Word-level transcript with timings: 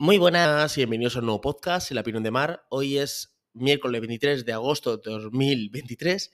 Muy 0.00 0.16
buenas 0.16 0.76
y 0.76 0.82
bienvenidos 0.82 1.16
a 1.16 1.18
un 1.18 1.24
nuevo 1.24 1.40
podcast, 1.40 1.90
La 1.90 2.02
Opinión 2.02 2.22
de 2.22 2.30
Mar. 2.30 2.64
Hoy 2.68 2.98
es 2.98 3.36
miércoles 3.52 4.00
23 4.00 4.44
de 4.44 4.52
agosto 4.52 4.96
de 4.96 5.10
2023 5.10 6.30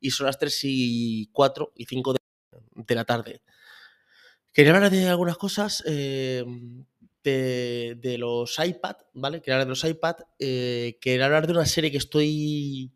y 0.00 0.10
son 0.10 0.26
las 0.26 0.38
3 0.38 0.60
y 0.64 1.30
4 1.32 1.72
y 1.76 1.86
5 1.86 2.14
de, 2.74 2.94
la 2.94 3.06
tarde. 3.06 3.40
Quería 4.52 4.74
hablar 4.74 4.90
de 4.90 5.08
algunas 5.08 5.38
cosas 5.38 5.82
eh, 5.86 6.44
de, 7.24 8.16
los 8.18 8.58
iPad, 8.58 8.96
¿vale? 9.14 9.40
Quería 9.40 9.54
hablar 9.54 9.68
de 9.68 9.70
los 9.70 9.84
iPad. 9.84 10.16
Eh, 10.38 10.98
quería 11.00 11.24
hablar 11.24 11.46
de 11.46 11.54
una 11.54 11.64
serie 11.64 11.90
que 11.90 11.96
estoy, 11.96 12.92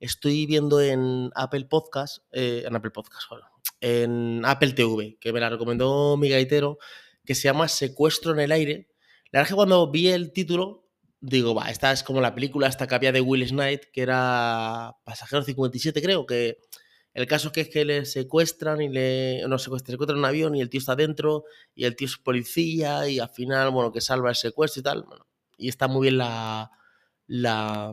estoy 0.00 0.46
viendo 0.46 0.80
en 0.80 1.30
Apple 1.36 1.66
Podcast, 1.66 2.24
eh, 2.32 2.64
en 2.66 2.74
Apple 2.74 2.90
Podcast, 2.90 3.28
bueno, 3.30 3.46
en 3.80 4.42
Apple 4.44 4.72
TV, 4.72 5.16
que 5.20 5.32
me 5.32 5.38
la 5.38 5.48
recomendó 5.48 6.16
mi 6.16 6.28
gaitero, 6.28 6.78
que 7.24 7.36
se 7.36 7.42
llama 7.42 7.68
Secuestro 7.68 8.32
en 8.32 8.40
el 8.40 8.50
aire. 8.50 8.90
La 9.32 9.40
verdad 9.40 9.48
es 9.48 9.48
que 9.50 9.56
cuando 9.56 9.90
vi 9.90 10.08
el 10.08 10.32
título, 10.32 10.88
digo, 11.20 11.54
va, 11.54 11.70
esta 11.70 11.92
es 11.92 12.02
como 12.02 12.20
la 12.20 12.34
película 12.34 12.66
esta 12.66 12.86
que 12.86 12.94
había 12.94 13.12
de 13.12 13.20
Will 13.20 13.48
Knight, 13.48 13.84
que 13.92 14.02
era 14.02 14.96
Pasajero 15.04 15.42
57, 15.42 16.02
creo, 16.02 16.26
que 16.26 16.58
el 17.12 17.26
caso 17.26 17.50
que 17.50 17.62
es 17.62 17.68
que 17.68 17.84
le 17.84 18.04
secuestran 18.06 18.80
y 18.80 18.88
le. 18.88 19.42
No, 19.48 19.58
secuestran, 19.58 19.94
secuestran 19.94 20.18
un 20.18 20.24
avión 20.24 20.54
y 20.54 20.60
el 20.60 20.70
tío 20.70 20.78
está 20.78 20.94
dentro 20.94 21.44
y 21.74 21.84
el 21.84 21.96
tío 21.96 22.06
es 22.06 22.16
policía 22.16 23.08
y 23.08 23.18
al 23.18 23.28
final, 23.28 23.70
bueno, 23.70 23.92
que 23.92 24.00
salva 24.00 24.30
el 24.30 24.36
secuestro 24.36 24.80
y 24.80 24.82
tal. 24.84 25.02
Bueno, 25.02 25.26
y 25.56 25.68
está 25.68 25.88
muy 25.88 26.06
bien 26.06 26.18
la, 26.18 26.70
la, 27.26 27.92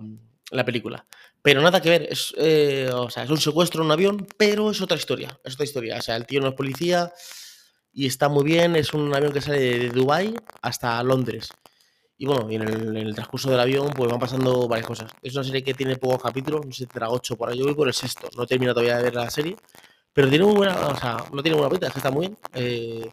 la 0.51 0.65
película. 0.65 1.07
Pero 1.41 1.61
nada 1.61 1.81
que 1.81 1.89
ver, 1.89 2.07
es, 2.11 2.33
eh, 2.37 2.89
o 2.93 3.09
sea, 3.09 3.23
es 3.23 3.29
un 3.29 3.37
secuestro 3.37 3.81
en 3.81 3.87
un 3.87 3.91
avión, 3.91 4.27
pero 4.37 4.69
es 4.69 4.81
otra 4.81 4.97
historia, 4.97 5.39
es 5.43 5.53
otra 5.53 5.65
historia. 5.65 5.97
O 5.97 6.01
sea, 6.01 6.15
el 6.15 6.27
tío 6.27 6.39
no 6.41 6.49
es 6.49 6.55
policía 6.55 7.11
y 7.97 8.05
está 8.05 8.29
muy 8.29 8.43
bien, 8.43 8.75
es 8.75 8.93
un 8.93 9.13
avión 9.15 9.33
que 9.33 9.41
sale 9.41 9.59
de, 9.59 9.89
Dubái 9.89 10.35
hasta 10.61 11.01
Londres. 11.01 11.49
Y 12.19 12.27
bueno, 12.27 12.47
y 12.51 12.55
en 12.55 12.61
el, 12.61 13.15
transcurso 13.15 13.49
del 13.49 13.59
avión 13.59 13.89
pues 13.95 14.07
van 14.11 14.19
pasando 14.19 14.67
varias 14.67 14.87
cosas. 14.87 15.11
Es 15.23 15.33
una 15.33 15.43
serie 15.43 15.63
que 15.63 15.73
tiene 15.73 15.95
pocos 15.95 16.21
capítulos, 16.21 16.63
no 16.63 16.71
sé 16.71 16.85
tendrá 16.85 17.09
ocho 17.09 17.35
por 17.35 17.49
ahí, 17.49 17.57
yo 17.57 17.65
voy 17.65 17.73
por 17.73 17.87
el 17.87 17.95
sexto. 17.95 18.29
No 18.37 18.43
he 18.43 18.47
terminado 18.47 18.75
todavía 18.75 18.97
de 18.97 19.03
ver 19.03 19.15
la 19.15 19.31
serie, 19.31 19.55
pero 20.13 20.29
tiene 20.29 20.45
muy 20.45 20.53
buena, 20.53 20.75
o 20.87 20.95
sea, 20.95 21.25
no 21.33 21.41
tiene 21.41 21.57
buena 21.57 21.71
pinta, 21.71 21.87
es 21.87 21.93
que 21.93 21.99
está 21.99 22.11
muy 22.11 22.27
bien. 22.27 22.37
Eh, 22.53 23.09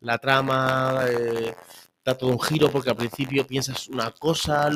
la 0.00 0.18
trama, 0.18 1.00
eh, 1.08 1.54
da 2.04 2.14
todo 2.14 2.28
un 2.30 2.40
giro 2.40 2.70
porque 2.70 2.90
al 2.90 2.96
principio 2.96 3.46
piensas 3.46 3.88
una 3.88 4.10
cosa, 4.10 4.68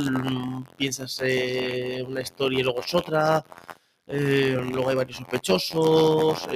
piensas 0.78 1.20
eh, 1.22 2.02
una 2.08 2.22
historia 2.22 2.60
y 2.60 2.62
luego 2.62 2.80
es 2.80 2.94
otra, 2.94 3.44
eh, 4.06 4.58
luego 4.72 4.88
hay 4.88 4.96
varios 4.96 5.18
sospechosos, 5.18 6.48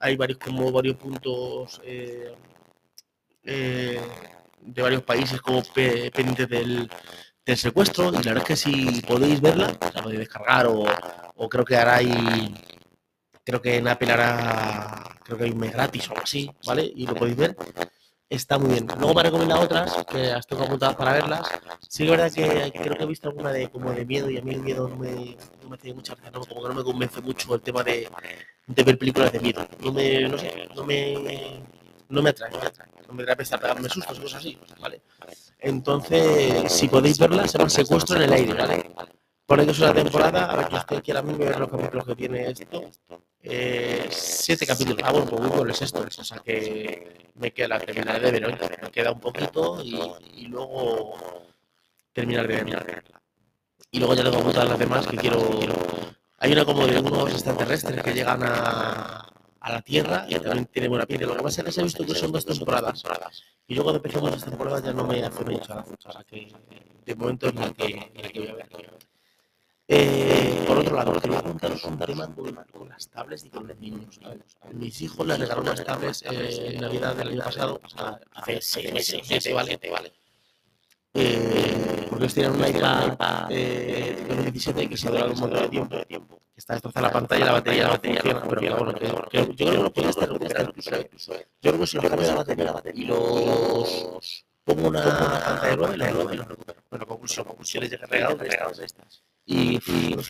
hay 0.00 0.16
varios 0.16 0.38
como 0.38 0.72
varios 0.72 0.96
puntos 0.96 1.80
de 3.42 4.82
varios 4.82 5.02
países 5.02 5.40
como 5.40 5.62
pendientes 5.62 6.48
del, 6.48 6.90
secuestro 7.56 8.10
y 8.10 8.22
la 8.22 8.32
verdad 8.32 8.38
es 8.38 8.44
que 8.44 8.56
si 8.56 9.02
podéis 9.02 9.40
verla, 9.40 9.76
la 9.94 10.02
podéis 10.02 10.20
descargar 10.20 10.66
o, 10.68 11.48
creo 11.48 11.64
que 11.64 11.76
hará 11.76 11.96
ahí, 11.96 12.54
creo 13.44 13.60
que 13.60 13.76
en 13.76 13.88
Apple 13.88 14.12
hará, 14.12 15.18
creo 15.24 15.36
que 15.36 15.44
hay 15.44 15.50
un 15.50 15.58
mes 15.58 15.72
gratis 15.72 16.08
o 16.08 16.12
algo 16.12 16.22
así, 16.22 16.50
¿vale? 16.64 16.92
Y 16.94 17.06
lo 17.06 17.14
podéis 17.14 17.36
ver 17.36 17.56
está 18.30 18.58
muy 18.58 18.70
bien. 18.70 18.86
Luego 18.98 19.12
me 19.12 19.20
ha 19.20 19.24
recomendado 19.24 19.60
otras 19.62 19.92
que 20.10 20.18
las 20.28 20.46
tengo 20.46 20.62
apuntadas 20.62 20.96
para 20.96 21.12
verlas. 21.12 21.48
Sí, 21.86 22.04
es 22.04 22.10
verdad 22.10 22.32
que 22.32 22.72
creo 22.72 22.96
que 22.96 23.02
he 23.02 23.06
visto 23.06 23.28
alguna 23.28 23.52
de 23.52 23.68
como 23.68 23.90
de 23.90 24.06
miedo 24.06 24.30
y 24.30 24.38
a 24.38 24.42
mí 24.42 24.54
el 24.54 24.62
miedo 24.62 24.88
no 24.88 24.96
me, 24.96 25.36
no 25.62 25.68
me 25.68 25.76
hace 25.76 25.92
mucha 25.92 26.14
gracia, 26.14 26.30
como 26.32 26.62
que 26.62 26.68
no 26.68 26.74
me 26.74 26.84
convence 26.84 27.20
mucho 27.20 27.54
el 27.54 27.60
tema 27.60 27.82
de, 27.82 28.08
de 28.66 28.82
ver 28.84 28.96
películas 28.96 29.32
de 29.32 29.40
miedo. 29.40 29.66
No 29.80 29.92
me, 29.92 30.28
no 30.28 30.38
sé, 30.38 30.68
no 30.74 30.84
me, 30.84 31.60
no 32.08 32.22
me 32.22 32.30
atrae, 32.30 32.50
no 32.50 32.60
me 32.60 32.66
atrae. 32.66 32.88
No 33.08 33.14
me 33.14 33.22
atrae 33.24 33.36
pensar 33.36 33.60
pegarme 33.60 33.88
sustos 33.88 34.20
cosas 34.20 34.38
así, 34.38 34.56
¿vale? 34.80 35.02
Entonces, 35.58 36.72
si 36.72 36.88
podéis 36.88 37.18
verlas, 37.18 37.50
se 37.50 37.58
llama 37.58 37.68
Secuestro 37.68 38.16
en 38.16 38.22
el 38.22 38.32
aire, 38.32 38.54
¿vale? 38.54 38.90
Pone 39.50 39.64
que 39.64 39.72
es 39.72 39.80
una 39.80 39.92
temporada, 39.92 40.44
a 40.44 40.54
ver 40.54 40.68
que 40.68 40.76
usted 40.76 41.02
quiera 41.02 41.22
ver 41.22 41.58
los 41.58 41.68
capítulos 41.68 42.06
que 42.06 42.14
tiene 42.14 42.50
esto. 42.50 42.88
Eh, 43.42 44.06
siete 44.08 44.64
capítulos. 44.64 45.02
Ah, 45.02 45.10
bueno, 45.10 45.26
pues 45.26 45.40
voy 45.42 45.50
por 45.50 45.68
el 45.68 45.74
sexto, 45.74 46.06
o 46.06 46.24
sea 46.24 46.38
que 46.38 47.32
me 47.34 47.52
queda 47.52 47.66
la 47.66 47.78
de 47.80 48.30
ver 48.30 48.46
hoy. 48.46 48.54
Me 48.80 48.90
queda 48.92 49.10
un 49.10 49.18
poquito 49.18 49.82
y, 49.82 50.46
luego 50.46 51.16
terminar 52.12 52.46
de 52.46 52.62
verla. 52.62 53.02
Y 53.90 53.98
luego 53.98 54.14
ya 54.14 54.22
tengo 54.22 54.40
muchas 54.40 54.68
las 54.68 54.78
demás 54.78 55.04
que 55.08 55.16
quiero. 55.16 55.40
Hay 56.38 56.52
una 56.52 56.64
como 56.64 56.86
de 56.86 57.00
unos 57.00 57.32
extraterrestres 57.32 58.04
que 58.04 58.14
llegan 58.14 58.44
a, 58.44 59.32
a 59.58 59.72
la 59.72 59.82
Tierra 59.82 60.26
y 60.28 60.36
también 60.36 60.66
tiene 60.66 60.86
buena 60.86 61.06
pinta. 61.06 61.26
Lo 61.26 61.36
que 61.36 61.42
pasa 61.42 61.62
es 61.62 61.74
que 61.74 61.80
ha 61.80 61.82
visto 61.82 62.06
que 62.06 62.14
son 62.14 62.30
dos 62.30 62.46
temporadas. 62.46 63.02
Y 63.66 63.74
luego 63.74 63.90
de 63.90 63.96
empezamos 63.96 64.30
las 64.30 64.44
temporadas 64.44 64.84
ya 64.84 64.92
no 64.92 65.08
me 65.08 65.24
hace 65.24 65.44
mucho. 65.44 65.84
O 66.06 66.12
sea 66.12 66.22
que 66.22 66.52
de 67.04 67.14
momento 67.16 67.48
es 67.48 67.54
la 67.56 67.72
que, 67.72 68.12
la 68.14 68.28
que 68.28 68.38
voy 68.38 68.48
a 68.48 68.54
ver. 68.54 68.68
Eh, 69.92 70.62
por 70.68 70.78
otro 70.78 70.94
lado, 70.94 71.12
lo 71.12 71.20
que 71.20 71.26
voy 71.26 71.38
a 71.38 71.42
contar 71.42 71.72
es 71.72 71.82
un 71.82 71.98
tema 71.98 72.28
con, 72.28 72.88
las 72.88 73.08
tablets 73.08 73.44
y 73.44 73.50
con 73.50 73.66
los 73.66 73.76
niños. 73.78 74.20
Mis 74.72 75.00
hijos 75.02 75.26
les 75.26 75.36
regalaron 75.36 75.66
unas 75.66 75.84
tablets 75.84 76.22
eh, 76.22 76.74
en 76.74 76.80
Navidad 76.80 77.16
del 77.16 77.30
año 77.30 77.42
pasado, 77.42 77.80
hace 78.32 78.60
seis 78.62 78.92
meses, 78.92 79.20
siete, 79.24 79.52
vale, 79.52 79.80
vale. 79.90 80.12
Eh, 81.14 82.06
porque 82.08 82.24
ellos 82.24 82.34
tienen 82.34 82.52
una 82.52 82.68
iPad 82.68 83.48
eh, 83.50 84.16
17 84.52 84.88
que 84.88 84.96
se 84.96 85.08
ha 85.08 85.10
durado 85.10 85.32
un 85.32 85.40
montón 85.40 85.62
de 85.62 85.68
tiempo. 85.68 85.96
De 85.96 86.04
tiempo. 86.04 86.40
Está 86.54 86.74
destrozada 86.74 87.08
la 87.08 87.12
pantalla, 87.12 87.46
la 87.46 87.52
batería, 87.52 87.82
la 87.82 87.88
batería 87.88 88.20
pero 88.22 88.60
que, 88.60 88.70
bueno, 88.70 88.94
yo 89.32 89.56
creo 89.56 89.56
que 89.56 89.64
lo 89.72 89.92
puedes 89.92 90.14
recuperar 90.14 90.66
incluso. 90.68 91.34
Yo 91.60 91.70
creo 91.72 91.80
que 91.80 91.86
si 91.88 91.96
lo 91.96 92.08
cambio 92.08 92.28
la 92.28 92.34
batería, 92.36 92.64
la 92.64 92.72
batería 92.72 93.02
y 93.02 93.06
los 93.08 94.46
pongo 94.62 94.86
una 94.86 95.02
pantalla 95.02 95.94
y 95.94 95.96
la 95.96 96.10
nueva 96.12 96.32
y 96.32 96.36
lo 96.36 96.44
recupero. 96.44 96.80
Bueno, 96.90 97.06
conclusión, 97.08 97.44
conclusiones 97.44 97.90
de 97.90 97.96
regalos 97.96 98.38
de 98.78 98.84
estas 98.84 99.24
y, 99.50 99.80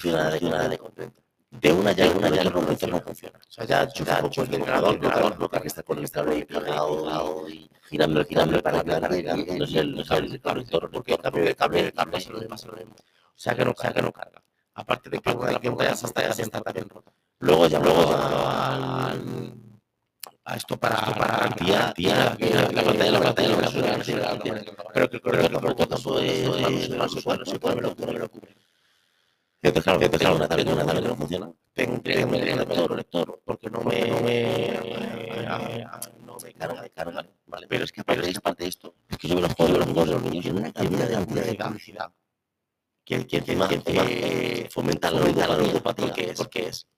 y 0.03 0.11
nada 0.11 0.69
de, 0.69 0.79
contento. 0.79 1.23
De 1.51 1.73
una 1.73 1.93
ya, 1.93 2.09
de 2.09 2.17
una 2.17 2.31
ya 2.31 2.45
no 2.45 2.63
funciona, 2.63 2.97
no 2.97 3.03
funciona. 3.03 3.39
O 3.39 3.53
sea, 3.53 3.65
ya 3.65 3.89
chufa 3.89 4.23
mucho 4.23 4.43
el 4.43 4.49
bloquea 4.49 5.61
que 5.61 5.69
está 5.69 5.83
con 5.83 5.99
el 5.99 6.11
cable 6.11 6.37
ahí 6.37 6.45
pegado 6.45 7.49
y 7.49 7.71
girando, 7.89 8.25
girando 8.25 8.63
para 8.63 8.83
que 8.83 8.91
cargue, 9.01 9.59
no 9.59 9.65
es 9.65 9.75
el, 9.75 9.99
el 9.99 10.41
conector, 10.41 10.91
porque 10.91 11.13
el 11.13 11.19
cambio 11.19 11.45
de 11.45 11.55
cable, 11.55 11.81
el 11.81 11.93
cable 11.93 12.21
se 12.21 12.31
lo 12.31 12.41
demás 12.41 12.65
lo 12.65 12.73
mismo. 12.73 12.95
O 12.95 13.43
sea 13.43 13.55
que 13.55 13.65
no, 13.65 13.75
sea 13.77 13.93
que 13.93 14.03
no 14.03 14.13
carga. 14.13 14.43
Aparte 14.75 15.11
de 15.11 15.19
que 15.19 15.35
pantallas 15.35 16.05
hasta 16.05 16.23
ya 16.23 16.43
está 16.43 16.61
también 16.63 16.89
rota. 16.89 17.13
Luego 17.41 17.67
ya, 17.67 17.79
luego 17.81 18.15
a 20.51 20.57
esto 20.57 20.77
para, 20.79 20.97
para 20.97 21.37
garantía, 21.37 21.93
tía, 21.95 22.37
que 22.39 22.51
la 22.51 22.83
pantalla, 22.83 23.11
la 23.13 23.21
pantalla, 23.21 23.49
la 23.51 24.31
pantalla, 24.31 24.65
pero 24.93 25.11
que 25.11 25.17
el 25.17 25.23
correo 25.23 25.49
no 25.49 25.61
se 25.97 27.23
puede, 27.23 27.39
no 27.39 27.47
se 27.47 27.59
puede. 27.59 28.31
Claro, 29.61 29.77
entonces, 29.77 30.21
claro, 30.21 30.37
una 30.37 30.49
tablet, 30.49 30.69
una 30.69 30.87
tablet 30.87 31.03
que 31.03 31.09
no 31.09 31.17
funciona, 31.17 31.53
tengo 31.75 31.93
un 31.93 32.03
lector, 32.03 32.97
lector, 32.97 33.43
porque 33.45 33.69
no 33.69 33.83
me, 33.83 34.07
no 34.07 34.21
me, 34.23 35.85
no 36.25 36.39
me 36.39 36.55
carga, 36.55 36.83
de 36.83 36.91
carga, 36.91 37.27
¿vale? 37.47 37.67
Pero 37.69 37.85
es 37.85 37.93
que 37.93 38.01
aparte, 38.01 38.33
aparte 38.35 38.65
de 38.65 38.71
esto, 38.71 38.95
es 39.07 39.19
que 39.19 39.29
yo 39.29 39.35
veo 39.35 39.43
los 39.43 39.55
juegos 39.55 39.73
de 39.75 39.79
los 39.81 39.87
juegos 39.89 40.07
de 40.07 40.15
los 40.15 40.23
niños 40.23 40.43
tienen 40.43 40.63
una 40.63 40.73
cantidad 40.73 41.09
de, 41.09 41.15
cantidad 41.15 41.45
de 41.45 41.55
publicidad 41.57 42.13
que, 43.05 43.27
que 43.27 43.37
encima, 43.37 43.69
que 43.69 44.69
fomenta 44.71 45.11
la 45.11 45.59
ludopatía, 45.59 46.11
que 46.11 46.31
es, 46.31 46.39
porque 46.39 46.69
es 46.69 46.89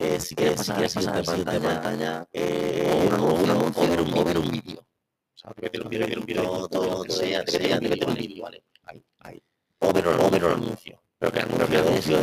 eh, 0.00 0.20
si 0.20 0.34
quieres 0.34 0.56
pasar, 0.56 0.88
si 0.88 0.98
quieres 0.98 1.26
pasar 1.26 1.38
de 1.38 1.60
pantalla, 1.60 2.28
eh, 2.30 3.08
un 3.08 3.50
anuncio, 3.50 3.82
o 3.84 3.88
ver 3.88 4.00
un, 4.00 4.24
ver 4.24 4.38
un 4.38 4.50
vídeo. 4.50 4.80
O 4.80 5.38
sea, 5.38 5.50
te 5.52 5.62
meter 5.62 5.82
un 5.82 5.88
vídeo, 5.88 6.20
un 6.20 6.26
vídeo, 6.26 6.68
todo 6.68 6.98
lo 6.98 7.02
que 7.04 7.12
sea, 7.12 7.44
te 7.44 7.58
meter 7.58 8.06
un 8.06 8.14
vídeo, 8.14 8.42
¿vale? 8.44 8.64
Ahí, 8.82 9.02
ahí. 9.20 9.42
O 9.78 9.92
ver 9.92 10.06
un 10.06 10.14
anuncio. 10.18 10.28
Pero 10.30 10.44
que 10.44 10.44
el 10.44 10.52
anuncio 10.52 10.74
de 10.74 10.76
eso 10.76 10.76
es 10.78 10.92
interminable. 10.92 10.98
Un 10.98 11.07
anuncio 11.20 12.20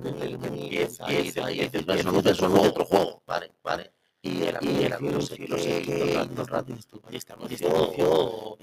que 0.00 0.08
y 0.56 0.68
dices, 1.60 1.84
es 1.86 2.04
un 2.04 2.08
anuncio 2.08 2.48
de 2.48 2.68
otro 2.68 2.84
juego, 2.84 3.22
¿vale? 3.26 3.52
¿vale? 3.62 3.92
Y 4.22 4.42
el 4.42 4.56
anuncio, 4.56 5.12
no 5.12 5.20
sé 5.20 5.36
qué, 5.36 5.48
no 5.48 5.58
sé 5.58 5.82
qué, 5.82 6.28
todo 6.34 6.42
el 6.42 6.48
rato 6.48 6.72
dices 6.72 6.86
tú, 6.86 7.02
y 7.10 7.16
este 7.16 7.32
anuncio, 7.34 8.58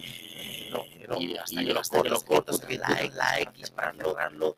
no, 1.08 1.22
y 1.22 1.38
hasta 1.38 1.64
que 1.64 2.10
lo 2.10 2.22
cortas, 2.22 2.56
hasta 2.56 2.68
que 2.68 2.80
like, 2.80 3.16
like, 3.16 3.72
para 3.75 3.94
lograrlo. 3.94 4.58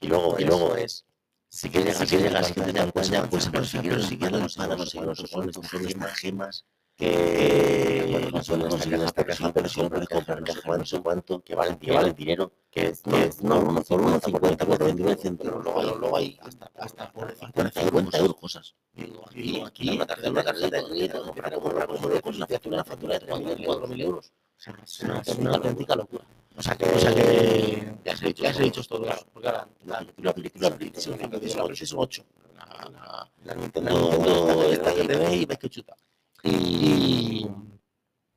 Y 0.00 0.08
luego, 0.08 0.38
y 0.38 0.44
luego 0.44 0.76
es, 0.76 1.06
si 1.48 1.70
llegas, 1.70 1.96
si 1.96 2.18
llegas, 2.18 2.48
si 2.48 2.54
pues 2.54 3.68
siguiendo, 3.68 4.02
siguiendo, 4.02 4.40
no 4.40 4.48
sé, 4.48 4.68
no 4.68 5.14
sé, 5.14 5.26
son 5.26 5.48
estas 5.48 6.18
gemas 6.18 6.66
que 6.96 8.06
bueno, 8.10 8.30
no 8.30 8.68
conseguir 8.68 9.02
esta 9.02 9.24
caja, 9.24 9.52
pero 9.52 9.68
siempre 9.68 10.06
comprar 10.06 10.40
no 10.40 10.46
sé 10.46 10.60
cuánto, 10.62 10.78
no 10.78 10.86
sé 10.86 11.00
cuánto, 11.00 11.40
que 11.42 11.54
valen, 11.54 11.76
que 11.76 11.92
valen 11.92 12.14
dinero, 12.14 12.52
que 12.70 12.86
es, 12.86 13.02
es 13.06 13.42
no, 13.42 13.60
uno 13.60 13.82
por 13.82 14.00
uno, 14.00 14.18
50 14.18 14.64
por 14.64 14.78
29 14.78 15.20
centavos, 15.20 15.62
luego, 15.62 15.82
luego 15.96 16.16
hay 16.16 16.38
hasta, 16.40 16.70
hasta 16.76 17.12
por 17.12 17.30
50 17.34 18.18
euros 18.18 18.36
cosas. 18.36 18.74
Digo, 18.94 19.24
aquí, 19.26 19.62
aquí, 19.64 19.90
una 19.90 20.06
tarjeta, 20.06 20.30
una 20.30 20.42
tarjeta 20.42 20.76
de 20.76 20.84
crédito, 20.84 21.32
que 21.32 21.42
para 21.42 21.56
comprar 21.58 21.86
como 21.86 22.08
locos, 22.08 22.36
una 22.36 22.46
factura, 22.46 22.76
una 22.76 22.84
factura 22.84 23.18
de 23.18 23.26
3.000, 23.26 23.66
4.000 23.66 24.00
euros. 24.02 24.32
O 24.56 24.60
sea, 24.60 24.74
es 24.82 25.00
una, 25.00 25.20
es 25.20 25.36
una 25.36 25.50
auténtica 25.50 25.96
locura. 25.96 26.24
O 26.56 26.62
sea 26.62 26.74
que, 26.74 26.86
o 26.86 26.98
sea 26.98 27.14
que 27.14 27.94
ya 28.02 28.16
se 28.16 28.24
ha 28.24 28.28
dicho, 28.28 28.42
ya 28.42 28.54
se 28.54 28.60
ha 28.60 28.64
dicho 28.64 28.82
todo, 28.84 29.02
claro, 29.02 29.20
porque 29.34 29.48
ahora 29.48 29.68
la, 29.84 30.06
la 30.16 30.32
película, 30.32 30.70
la 30.70 30.76
película, 30.76 31.16
la 31.18 31.28
película, 31.28 31.76
son 31.76 31.98
8. 31.98 32.24
La, 32.54 32.90
la, 32.90 33.30
la 33.44 33.54
Nintendo, 33.54 34.72
esta 34.72 34.94
que 34.94 35.04
te 35.04 35.16
ve 35.16 35.36
y 35.36 35.44
ves 35.44 35.58
que 35.58 35.68
chuta. 35.68 35.94
Y, 36.42 37.48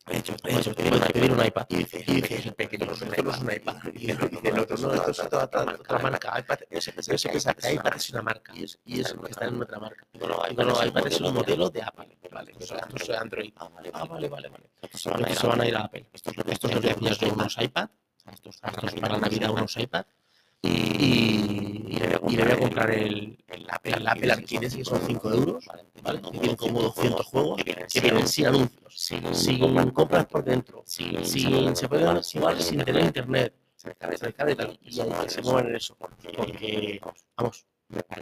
Eso, 0.08 0.34
te 0.74 0.90
puedes 0.90 1.12
pedir 1.12 1.32
un 1.32 1.46
iPad. 1.46 1.66
Y 1.70 1.78
dices, 1.78 2.04
y 2.08 2.14
dices 2.22 2.46
el 2.48 2.56
pequeño, 2.56 2.86
no, 2.88 2.94
no 2.94 3.32
es 3.32 3.40
un 3.40 3.52
iPad. 3.52 3.78
Y 3.94 4.08
dice 4.08 4.30
el 4.44 4.60
otro, 4.60 4.78
no, 4.78 4.94
esto 4.94 5.12
es 5.12 5.20
otra, 5.20 6.00
marca. 6.02 6.40
iPad, 6.40 6.60
yo 6.72 6.82
sé, 6.82 6.94
que 6.94 7.74
iPad 7.74 7.96
es 7.96 8.10
una 8.10 8.22
marca. 8.22 8.54
Y 8.56 8.64
es, 8.64 8.78
que 8.84 9.02
está 9.30 9.46
en 9.46 9.62
otra 9.62 9.80
marca. 9.80 10.08
No, 10.14 10.42
iPad, 10.50 10.66
no, 10.66 10.86
iPad 10.86 11.08
es 11.08 11.22
un 11.22 11.34
modelo 11.34 11.70
de 11.70 11.84
Apple. 11.84 12.18
Vale, 12.32 12.54
o 12.58 12.62
sea, 12.62 12.78
esto 12.78 13.14
es 13.14 13.20
Android. 13.20 13.54
Ah, 13.58 13.70
vale, 13.70 13.92
vale, 14.30 14.50
vale. 14.50 14.70
Estos 14.82 15.44
van 15.44 15.62
a 15.62 15.68
ir 15.68 15.76
a 15.76 15.82
Apple. 15.82 16.10
Esto 16.14 16.32
es 16.32 16.38
lo 16.38 16.44
que 16.44 16.88
decías 16.94 17.20
yo, 17.20 17.34
unos 17.34 17.58
iPad. 17.60 17.90
Estos 18.32 18.58
para 18.58 19.18
Navidad, 19.18 19.52
unos 19.52 19.78
iPad. 19.78 20.06
Y, 20.62 20.70
y, 20.70 21.98
le, 22.00 22.18
voy- 22.18 22.34
y 22.34 22.38
le 22.38 22.44
voy 22.44 22.52
a 22.54 22.58
comprar 22.60 22.92
el, 22.92 23.38
el 23.48 23.70
Apple, 23.70 23.94
el 23.98 24.08
Apple 24.08 24.32
Arcade, 24.34 24.70
que 24.70 24.86
son 24.86 25.00
5 25.06 25.32
euros, 25.34 25.66
¿vale? 26.04 26.22
Que 26.32 26.40
tiene 26.40 26.56
como 26.58 26.82
200 26.82 27.26
juegos 27.26 27.64
que 27.64 28.00
vienen 28.02 28.28
sin 28.28 28.48
anuncios, 28.48 28.94
sin 29.32 29.90
compras 29.92 30.26
por 30.28 30.44
dentro, 30.44 30.84
sin, 30.86 31.76
se 31.76 31.88
pueden 31.88 32.22
jugar 32.22 32.62
sin 32.62 32.84
tener 32.84 33.04
internet, 33.06 33.54
cerca 33.76 34.46
de 34.46 34.56
tal, 34.56 34.80
y 34.84 34.92
se 34.92 35.42
muevan 35.42 35.68
en 35.68 35.76
eso, 35.78 35.96
porque, 35.98 37.00
vamos, 37.38 37.66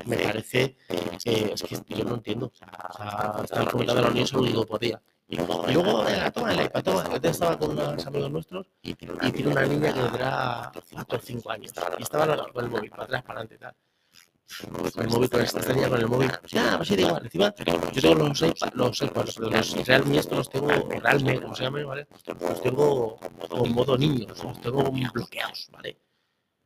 me 0.06 0.18
parece, 0.18 0.78
eh, 1.26 1.52
es 1.54 1.64
que 1.64 1.96
yo 1.96 2.04
no 2.06 2.16
entiendo, 2.16 2.46
o 2.48 2.54
sea, 2.98 3.42
están 3.44 3.66
comentando 3.66 4.02
la 4.04 4.10
Unión 4.10 4.28
Europea. 4.32 5.02
Y 5.30 5.36
luego, 5.36 6.04
venga, 6.06 6.32
toma 6.32 6.54
el 6.54 6.66
iPad, 6.66 6.84
toma. 6.84 7.20
Yo 7.22 7.30
estaba 7.30 7.60
con 7.60 7.72
unos 7.72 8.06
amigos 8.06 8.32
nuestros 8.32 8.68
y 8.82 8.94
tiene 8.94 9.52
una 9.52 9.66
niña 9.66 9.94
que 9.94 10.00
tendrá 10.00 10.72
hasta 10.96 11.20
5 11.20 11.52
años. 11.52 11.74
Y 12.00 12.04
estaba 12.04 12.52
con 12.54 12.64
el 12.64 12.72
móvil, 12.72 12.90
para 12.90 13.04
atrás, 13.04 13.24
para 13.24 13.40
adelante 13.42 13.56
y 13.56 13.58
tal. 13.58 13.76
El 14.96 15.10
móvil 15.10 15.30
con 15.30 15.42
esta 15.42 15.74
niña 15.74 15.90
con 15.90 16.00
el 16.00 16.08
móvil. 16.08 16.32
Ya, 16.48 16.78
pues 16.78 16.88
sí, 16.88 16.96
da 16.96 17.02
igual. 17.02 17.26
Encima, 17.26 17.54
yo 17.92 18.02
tengo 18.02 18.16
los 18.16 18.42
iPad, 18.42 18.70
los 18.74 19.02
iPad, 19.02 19.26
los, 19.26 19.40
los 19.40 19.88
Realme 19.88 20.18
estos 20.18 20.38
los 20.38 20.50
tengo, 20.50 20.68
o 20.68 21.00
Realme, 21.02 21.42
como 21.42 21.56
se 21.56 21.64
llame, 21.64 21.84
¿vale? 21.84 22.08
Los 22.40 22.62
tengo 22.62 23.20
con 23.50 23.74
modo 23.74 23.98
niño, 23.98 24.28
los 24.30 24.62
tengo 24.62 24.90
bloqueados, 24.90 25.68
¿vale? 25.72 25.98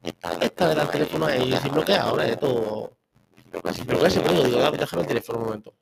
Esta 0.04 0.70
de 0.70 0.76
la 0.76 0.90
teléfono 0.90 1.36
y 1.36 1.50
decir 1.50 1.72
bloqueado, 1.72 2.10
ahora 2.10 2.26
de 2.26 2.38
todo. 2.38 2.98
Que 3.52 3.74
se 3.74 3.84
puede, 4.22 4.46
digo, 4.46 4.72
déjame 4.72 5.02
el 5.02 5.08
teléfono 5.08 5.40
un 5.40 5.46
momento. 5.46 5.74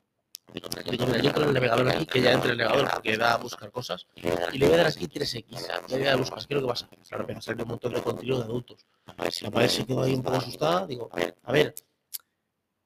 Yo 0.54 1.06
entro 1.16 1.44
en 1.44 1.48
el 1.50 1.54
navegador 1.54 1.90
aquí, 1.90 2.06
que 2.06 2.22
ya 2.22 2.32
entre 2.32 2.52
el 2.52 2.58
navegador 2.58 2.90
porque 2.92 3.18
da 3.18 3.34
a 3.34 3.38
buscar 3.38 3.72
cosas. 3.72 4.08
Y 4.16 4.58
le 4.58 4.66
voy 4.66 4.76
a 4.76 4.78
dar 4.78 4.88
aquí 4.88 5.08
3X. 5.08 5.46
Le 5.90 5.98
voy 5.98 6.02
a 6.04 6.06
dar 6.06 6.14
a 6.16 6.18
buscar, 6.18 6.40
¿qué 6.40 6.54
es 6.54 6.62
lo 6.62 6.68
que 6.68 6.72
pasa? 6.72 6.90
Claro, 7.08 7.28
a 7.36 7.42
salir 7.42 7.64
un 7.64 7.70
montón 7.70 7.94
de 7.94 8.02
contenido 8.02 8.38
de 8.40 8.44
adultos. 8.44 8.86
Si 9.32 9.46
a 9.46 9.50
ver 9.50 9.70
si 9.70 9.84
quedo 9.84 10.04
ahí 10.04 10.14
un 10.16 10.24
poco 10.24 10.38
asustada, 10.38 10.88
digo, 10.88 11.10
a 11.44 11.52
ver, 11.52 11.76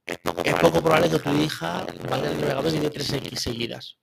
es 0.05 0.17
poco 0.59 0.81
probable 0.81 1.09
que 1.09 1.19
tu 1.19 1.29
hija 1.35 1.85
vaya 2.09 2.29
al 2.29 2.41
navegador 2.41 2.73
y 2.73 2.79
dé 2.79 2.91
3X 2.91 3.35
seguidas. 3.37 3.97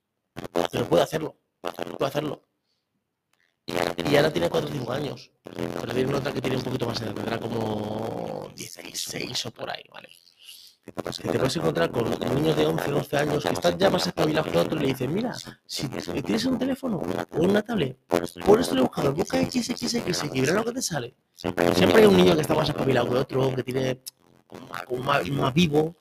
Pero 0.71 0.87
puede 0.87 1.03
hacerlo, 1.03 1.37
puede 1.61 2.09
hacerlo. 2.09 2.43
Y 3.65 4.15
ahora 4.15 4.33
tiene 4.33 4.49
4 4.49 4.69
o 4.69 4.73
5 4.73 4.91
años. 4.91 5.31
Pero 5.43 5.93
tiene 5.93 6.15
otra 6.15 6.33
que 6.33 6.41
tiene 6.41 6.57
un 6.57 6.63
poquito 6.63 6.87
más 6.87 6.99
de 6.99 7.05
edad, 7.05 7.15
tendrá 7.15 7.39
como 7.39 8.51
16 8.55 9.45
o 9.45 9.51
por 9.51 9.69
ahí, 9.69 9.83
¿vale? 9.91 10.09
Que 10.83 10.91
te 10.91 11.37
puedes 11.37 11.55
encontrar 11.57 11.91
con 11.91 12.09
niños 12.35 12.55
de 12.55 12.65
11, 12.65 12.89
12 12.91 13.17
años 13.17 13.43
que 13.43 13.53
están 13.53 13.77
ya 13.77 13.89
más 13.91 14.07
espabilados 14.07 14.51
que 14.51 14.57
otros 14.57 14.81
y 14.81 14.83
le 14.83 14.87
dicen, 14.89 15.13
mira, 15.13 15.33
si 15.65 15.87
tienes 15.87 16.45
un 16.45 16.57
teléfono 16.57 16.97
o 16.97 17.41
una 17.41 17.61
tablet, 17.61 17.97
por 18.07 18.23
esto 18.23 18.73
le 18.75 18.81
buscador, 18.81 19.13
busca 19.13 19.37
XXX 19.39 20.23
y 20.33 20.41
verá 20.41 20.53
lo 20.53 20.65
que 20.65 20.71
te 20.71 20.81
sale. 20.81 21.13
Siempre 21.35 21.67
hay 21.67 22.05
un 22.05 22.17
niño 22.17 22.35
que 22.35 22.41
está 22.41 22.55
más 22.55 22.69
espabilado 22.69 23.09
que 23.09 23.15
otro, 23.15 23.55
que 23.55 23.63
tiene 23.63 24.01
como 24.47 25.03
más, 25.03 25.29
más 25.29 25.53
vivo 25.53 25.95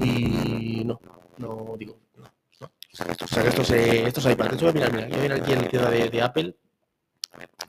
y 0.00 0.84
no, 0.84 1.00
no 1.38 1.74
digo, 1.78 1.98
no. 2.16 2.24
no. 2.60 2.66
O 2.66 3.26
sea, 3.26 3.42
que 3.42 3.48
estos, 3.48 3.70
eh, 3.70 4.06
estos 4.06 4.26
iPads, 4.26 4.50
de 4.50 4.56
hecho, 4.56 4.72
mira, 4.72 4.90
mira, 4.90 5.08
yo 5.08 5.16
mira 5.18 5.36
aquí 5.36 5.52
en 5.52 5.62
la 5.62 5.68
tienda 5.68 5.90
de, 5.90 6.10
de 6.10 6.22
Apple, 6.22 6.56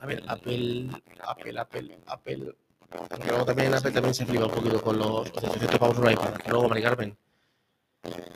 a 0.00 0.06
ver, 0.06 0.22
Apple, 0.28 0.90
Apple, 1.22 1.58
Apple, 1.58 1.98
Apple, 2.06 2.56
que 2.88 3.28
luego 3.28 3.44
también 3.44 3.74
Apple 3.74 3.90
también 3.90 4.14
se 4.14 4.26
flipa 4.26 4.46
un 4.46 4.52
poquito 4.52 4.82
con 4.82 4.98
los 4.98 5.28
700 5.28 5.78
pavos 5.78 5.98
un 5.98 6.10
iPad. 6.10 6.34
Que 6.36 6.50
luego, 6.50 6.68
Mari 6.68 6.82
Carmen. 6.82 7.18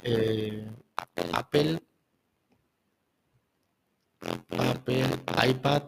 Eh, 0.02 0.66
Apple. 1.32 1.80
Apple, 4.58 5.06
iPad. 5.46 5.82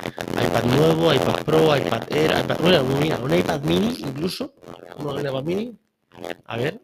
iPad 0.00 0.64
nuevo, 0.64 1.12
iPad 1.12 1.44
Pro, 1.44 1.76
iPad 1.76 2.12
Air, 2.12 2.30
iPad. 2.44 2.58
Bueno, 2.60 2.84
mira, 3.00 3.18
un 3.18 3.34
iPad 3.34 3.60
mini 3.62 3.96
incluso. 4.00 4.54
Un 4.98 5.20
iPad 5.20 5.42
mini. 5.44 5.78
A 6.46 6.56
ver. 6.56 6.80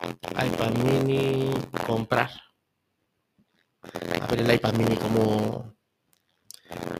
iPad 0.00 0.72
mini. 0.82 1.50
Comprar. 1.86 2.30
A 3.82 4.26
ver 4.28 4.40
el 4.40 4.54
iPad 4.54 4.72
mini 4.74 4.96
como 4.96 5.74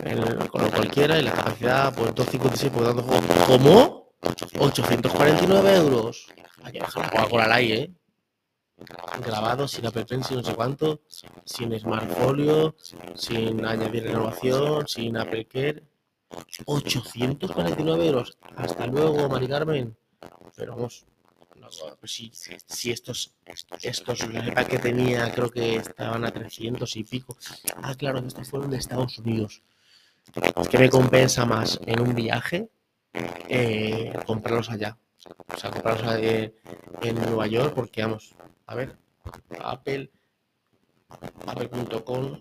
el, 0.04 0.48
con 0.48 0.62
lo 0.62 0.70
cualquiera 0.70 1.18
y 1.18 1.22
la 1.22 1.32
capacidad 1.32 1.94
pues 1.94 2.14
256 2.14 2.72
por 2.72 2.84
tanto 2.84 3.02
juegos 3.02 3.24
¿cómo? 3.46 4.12
849 4.58 5.76
euros 5.76 6.26
hay 6.62 6.72
que 6.72 6.80
bajar 6.80 7.04
la 7.04 7.10
Coca-Cola 7.10 7.60
¿eh? 7.60 7.90
grabado 9.24 9.68
sin 9.68 9.86
Apple 9.86 10.04
Pencil 10.04 10.38
no 10.38 10.44
sé 10.44 10.54
cuánto 10.54 11.00
sin 11.44 11.78
Smartfolio 11.78 12.74
sin 13.14 13.64
añadir 13.64 14.04
renovación 14.04 14.86
sin 14.88 15.16
Apple 15.16 15.46
Care 15.46 15.84
849 16.64 18.06
euros 18.06 18.36
hasta 18.56 18.86
luego 18.86 19.28
Mari 19.28 19.48
Carmen 19.48 19.96
pero 20.56 20.74
vamos 20.74 21.06
no, 21.64 21.96
pues 21.96 22.12
si, 22.12 22.30
si 22.32 22.90
estos 22.90 23.34
estos 23.80 24.28
la 24.28 24.66
que 24.66 24.78
tenía 24.78 25.32
creo 25.32 25.50
que 25.50 25.76
estaban 25.76 26.24
a 26.24 26.30
300 26.30 26.96
y 26.96 27.04
pico. 27.04 27.36
Ah 27.76 27.94
claro. 27.94 28.20
Que 28.20 28.28
estos 28.28 28.48
fueron 28.48 28.70
de 28.70 28.78
Estados 28.78 29.18
Unidos. 29.18 29.62
Que 30.70 30.78
me 30.78 30.90
compensa 30.90 31.44
más 31.44 31.80
en 31.86 32.00
un 32.00 32.14
viaje 32.14 32.68
eh, 33.12 34.12
comprarlos 34.26 34.70
allá. 34.70 34.96
O 35.46 35.56
sea 35.56 35.70
comprarlos 35.70 36.52
en 37.02 37.14
Nueva 37.14 37.46
York 37.46 37.74
porque 37.74 38.02
vamos 38.02 38.34
a 38.66 38.74
ver 38.74 38.96
Apple 39.60 40.10
Apple.com 41.46 42.40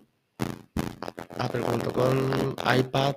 Apple.com 1.37 2.55
iPad 2.75 3.15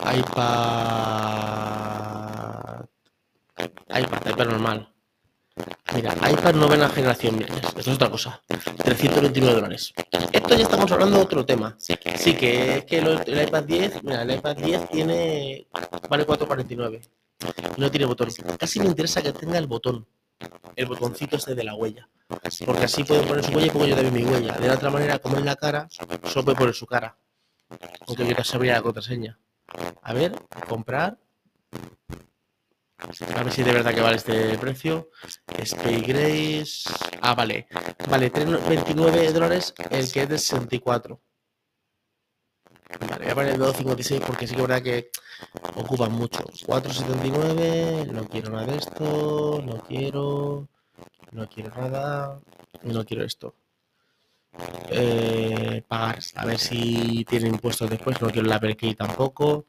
iPad 0.00 1.67
iPad, 4.00 4.26
iPad 4.26 4.46
normal. 4.46 4.92
Mira, 5.94 6.14
iPad 6.14 6.54
novena 6.54 6.88
generación, 6.88 7.36
mira, 7.36 7.52
esto 7.54 7.80
es 7.80 7.88
otra 7.88 8.10
cosa. 8.10 8.42
329 8.46 9.54
dólares. 9.54 9.92
Esto 10.32 10.54
ya 10.54 10.62
estamos 10.62 10.90
hablando 10.92 11.16
de 11.16 11.22
otro 11.22 11.44
tema. 11.44 11.74
Sí, 11.78 11.96
que 11.96 12.76
es 12.76 12.84
que 12.84 12.98
el 12.98 13.42
iPad 13.42 13.64
10, 13.64 14.02
mira, 14.04 14.22
el 14.22 14.30
iPad 14.30 14.56
10 14.56 14.88
tiene, 14.90 15.66
vale 16.08 16.24
449. 16.24 17.00
Y 17.76 17.80
no 17.80 17.90
tiene 17.90 18.06
botón. 18.06 18.28
Casi 18.58 18.80
me 18.80 18.86
interesa 18.86 19.22
que 19.22 19.32
tenga 19.32 19.58
el 19.58 19.66
botón. 19.66 20.06
El 20.76 20.86
botoncito 20.86 21.36
este 21.36 21.54
de 21.54 21.64
la 21.64 21.74
huella. 21.74 22.08
Porque 22.28 22.84
así 22.84 23.02
pueden 23.02 23.26
poner 23.26 23.44
su 23.44 23.52
huella 23.52 23.66
y 23.66 23.70
pongo 23.70 23.86
yo 23.86 23.96
también 23.96 24.14
mi 24.14 24.30
huella. 24.30 24.52
De 24.54 24.68
la 24.68 24.74
otra 24.74 24.90
manera, 24.90 25.18
como 25.18 25.38
en 25.38 25.44
la 25.44 25.56
cara, 25.56 25.88
solo 26.24 26.44
puede 26.44 26.58
poner 26.58 26.74
su 26.74 26.86
cara. 26.86 27.16
Aunque 28.06 28.26
yo 28.26 28.34
no 28.36 28.44
sabría 28.44 28.74
la 28.74 28.82
contraseña. 28.82 29.38
A 30.02 30.12
ver, 30.12 30.32
comprar. 30.68 31.18
A 32.98 33.44
ver 33.44 33.52
si 33.52 33.62
de 33.62 33.72
verdad 33.72 33.94
que 33.94 34.00
vale 34.00 34.16
este 34.16 34.58
precio. 34.58 35.10
Space 35.56 36.00
Grace. 36.00 36.90
Ah, 37.20 37.34
vale. 37.34 37.68
Vale, 38.08 38.28
29 38.30 39.32
dólares 39.32 39.72
el 39.90 40.10
que 40.10 40.22
es 40.22 40.28
de 40.28 40.38
64. 40.38 41.20
Vale, 43.00 43.24
voy 43.24 43.30
a 43.30 43.34
poner 43.34 43.52
el 43.52 43.58
256 43.58 44.22
porque 44.26 44.46
sí 44.48 44.54
que 44.54 44.62
es 44.62 44.68
verdad 44.68 44.82
que 44.82 45.10
ocupan 45.76 46.10
mucho. 46.12 46.42
479. 46.66 48.08
No 48.12 48.26
quiero 48.28 48.50
nada 48.50 48.66
de 48.66 48.78
esto. 48.78 49.62
No 49.64 49.78
quiero. 49.84 50.68
No 51.30 51.48
quiero 51.48 51.70
nada. 51.76 52.40
No 52.82 53.04
quiero 53.04 53.24
esto. 53.24 53.54
Eh, 54.90 55.84
pagar. 55.86 56.18
A 56.34 56.46
ver 56.46 56.58
si 56.58 57.24
tiene 57.28 57.48
impuestos 57.48 57.88
después. 57.88 58.20
No 58.20 58.30
quiero 58.30 58.52
Apple 58.52 58.76
Key 58.76 58.94
tampoco. 58.94 59.66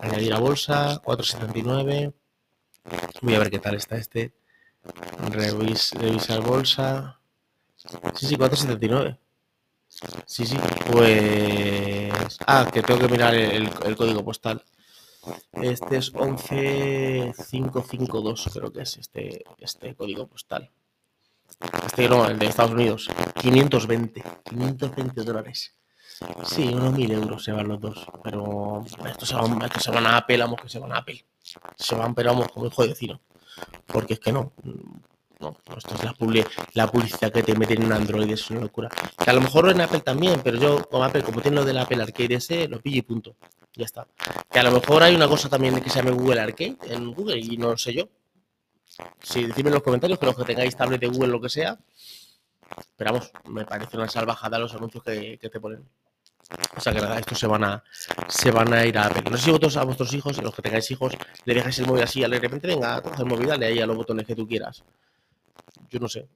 Añadir 0.00 0.34
a 0.34 0.38
bolsa, 0.38 1.00
479. 1.04 2.12
Voy 3.22 3.34
a 3.34 3.38
ver 3.38 3.50
qué 3.50 3.58
tal 3.58 3.74
está 3.74 3.96
este. 3.96 4.34
Revis, 5.30 5.92
revisar 5.92 6.40
bolsa. 6.40 7.20
Sí, 8.14 8.26
sí, 8.26 8.36
479. 8.36 9.18
Sí, 10.26 10.46
sí, 10.46 10.56
pues. 10.90 12.38
Ah, 12.46 12.68
que 12.72 12.82
tengo 12.82 13.00
que 13.00 13.08
mirar 13.08 13.34
el, 13.34 13.96
código 13.96 14.24
postal. 14.24 14.64
Este 15.52 15.96
es 15.96 16.12
11552, 16.12 18.50
creo 18.52 18.72
que 18.72 18.82
es 18.82 18.96
este, 18.96 19.44
este 19.58 19.94
código 19.94 20.26
postal. 20.26 20.70
Este 21.86 22.08
no, 22.08 22.26
el 22.26 22.38
de 22.38 22.46
Estados 22.46 22.72
Unidos. 22.72 23.08
520. 23.40 24.22
520 24.44 25.22
dólares. 25.22 25.77
Sí, 26.44 26.68
unos 26.68 26.92
mil 26.92 27.10
euros 27.10 27.44
se 27.44 27.52
van 27.52 27.68
los 27.68 27.80
dos. 27.80 28.06
Pero 28.24 28.84
estos 29.06 29.28
se 29.28 29.34
van, 29.34 29.62
estos 29.62 29.82
se 29.82 29.90
van 29.90 30.06
a 30.06 30.16
Apple, 30.18 30.38
vamos 30.38 30.60
que 30.60 30.68
se 30.68 30.78
van 30.78 30.92
a 30.92 30.98
Apple. 30.98 31.24
Se 31.76 31.94
van, 31.94 32.14
pero 32.14 32.32
vamos, 32.32 32.48
como 32.52 32.66
hijo 32.66 32.82
de 32.82 32.88
vecino. 32.88 33.20
Porque 33.86 34.14
es 34.14 34.20
que 34.20 34.32
no. 34.32 34.52
no, 35.40 35.56
esto 35.76 35.94
es 35.94 36.04
la, 36.04 36.14
la 36.74 36.86
publicidad 36.90 37.32
que 37.32 37.42
te 37.42 37.54
meten 37.54 37.82
en 37.82 37.92
Android, 37.92 38.30
es 38.30 38.50
una 38.50 38.60
locura. 38.60 38.88
Que 38.88 39.30
a 39.30 39.32
lo 39.32 39.40
mejor 39.40 39.70
en 39.70 39.80
Apple 39.80 40.00
también, 40.00 40.40
pero 40.42 40.58
yo 40.58 40.88
como 40.88 41.04
Apple, 41.04 41.22
como 41.22 41.40
tiene 41.40 41.56
lo 41.56 41.64
del 41.64 41.78
Apple 41.78 42.02
Arcade 42.02 42.34
ese, 42.34 42.68
lo 42.68 42.80
pillo 42.80 42.98
y 42.98 43.02
punto. 43.02 43.36
Ya 43.74 43.84
está. 43.84 44.06
Que 44.50 44.58
a 44.58 44.64
lo 44.64 44.72
mejor 44.72 45.02
hay 45.02 45.14
una 45.14 45.28
cosa 45.28 45.48
también 45.48 45.80
que 45.80 45.90
se 45.90 46.02
llama 46.02 46.10
Google 46.10 46.40
Arcade 46.40 46.78
en 46.88 47.12
Google 47.12 47.38
y 47.38 47.56
no 47.56 47.70
lo 47.70 47.78
sé 47.78 47.94
yo. 47.94 48.08
Sí, 49.22 49.44
decidme 49.44 49.68
en 49.68 49.74
los 49.74 49.82
comentarios, 49.82 50.18
pero 50.18 50.34
que 50.34 50.44
tengáis 50.44 50.76
tablet 50.76 51.00
de 51.00 51.06
Google, 51.06 51.28
lo 51.28 51.40
que 51.40 51.48
sea. 51.48 51.78
Pero 52.96 53.12
vamos, 53.12 53.30
me 53.48 53.64
parece 53.64 53.96
una 53.96 54.08
salvajada 54.08 54.58
los 54.58 54.74
anuncios 54.74 55.02
que, 55.02 55.38
te 55.38 55.60
ponen. 55.60 55.88
O 56.76 56.80
sea 56.80 56.94
que 56.94 57.00
nada, 57.00 57.18
estos 57.18 57.38
se 57.38 57.46
van 57.46 57.64
a, 57.64 57.84
se 58.28 58.50
van 58.50 58.72
a 58.72 58.86
ir 58.86 58.96
a 58.96 59.06
Apple. 59.06 59.30
No 59.30 59.36
sé 59.36 59.44
si 59.44 59.50
vosotros 59.50 59.76
a 59.76 59.84
vuestros 59.84 60.12
hijos, 60.14 60.42
los 60.42 60.54
que 60.54 60.62
tengáis 60.62 60.90
hijos, 60.90 61.12
le 61.44 61.54
dejáis 61.54 61.78
el 61.80 61.86
móvil 61.86 62.02
así, 62.02 62.20
de 62.20 62.28
repente 62.28 62.66
venga, 62.66 63.00
coge 63.02 63.22
el 63.22 63.28
móvil, 63.28 63.48
dale 63.48 63.66
ahí 63.66 63.80
a 63.80 63.86
los 63.86 63.96
botones 63.96 64.26
que 64.26 64.34
tú 64.34 64.46
quieras. 64.46 64.82
Yo 65.90 65.98
no 65.98 66.08
sé. 66.08 66.26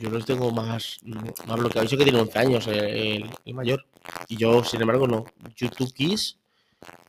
Yo 0.00 0.10
los 0.10 0.26
tengo 0.26 0.50
más, 0.50 0.98
más 1.02 1.58
bloqueados. 1.58 1.90
Yo 1.90 1.98
que 1.98 2.04
tiene 2.04 2.20
11 2.20 2.38
años 2.38 2.66
el, 2.66 3.30
el, 3.44 3.54
mayor. 3.54 3.86
Y 4.28 4.36
yo, 4.36 4.62
sin 4.64 4.80
embargo, 4.80 5.06
no. 5.06 5.24
YouTube 5.56 5.92
Kiss 5.92 6.38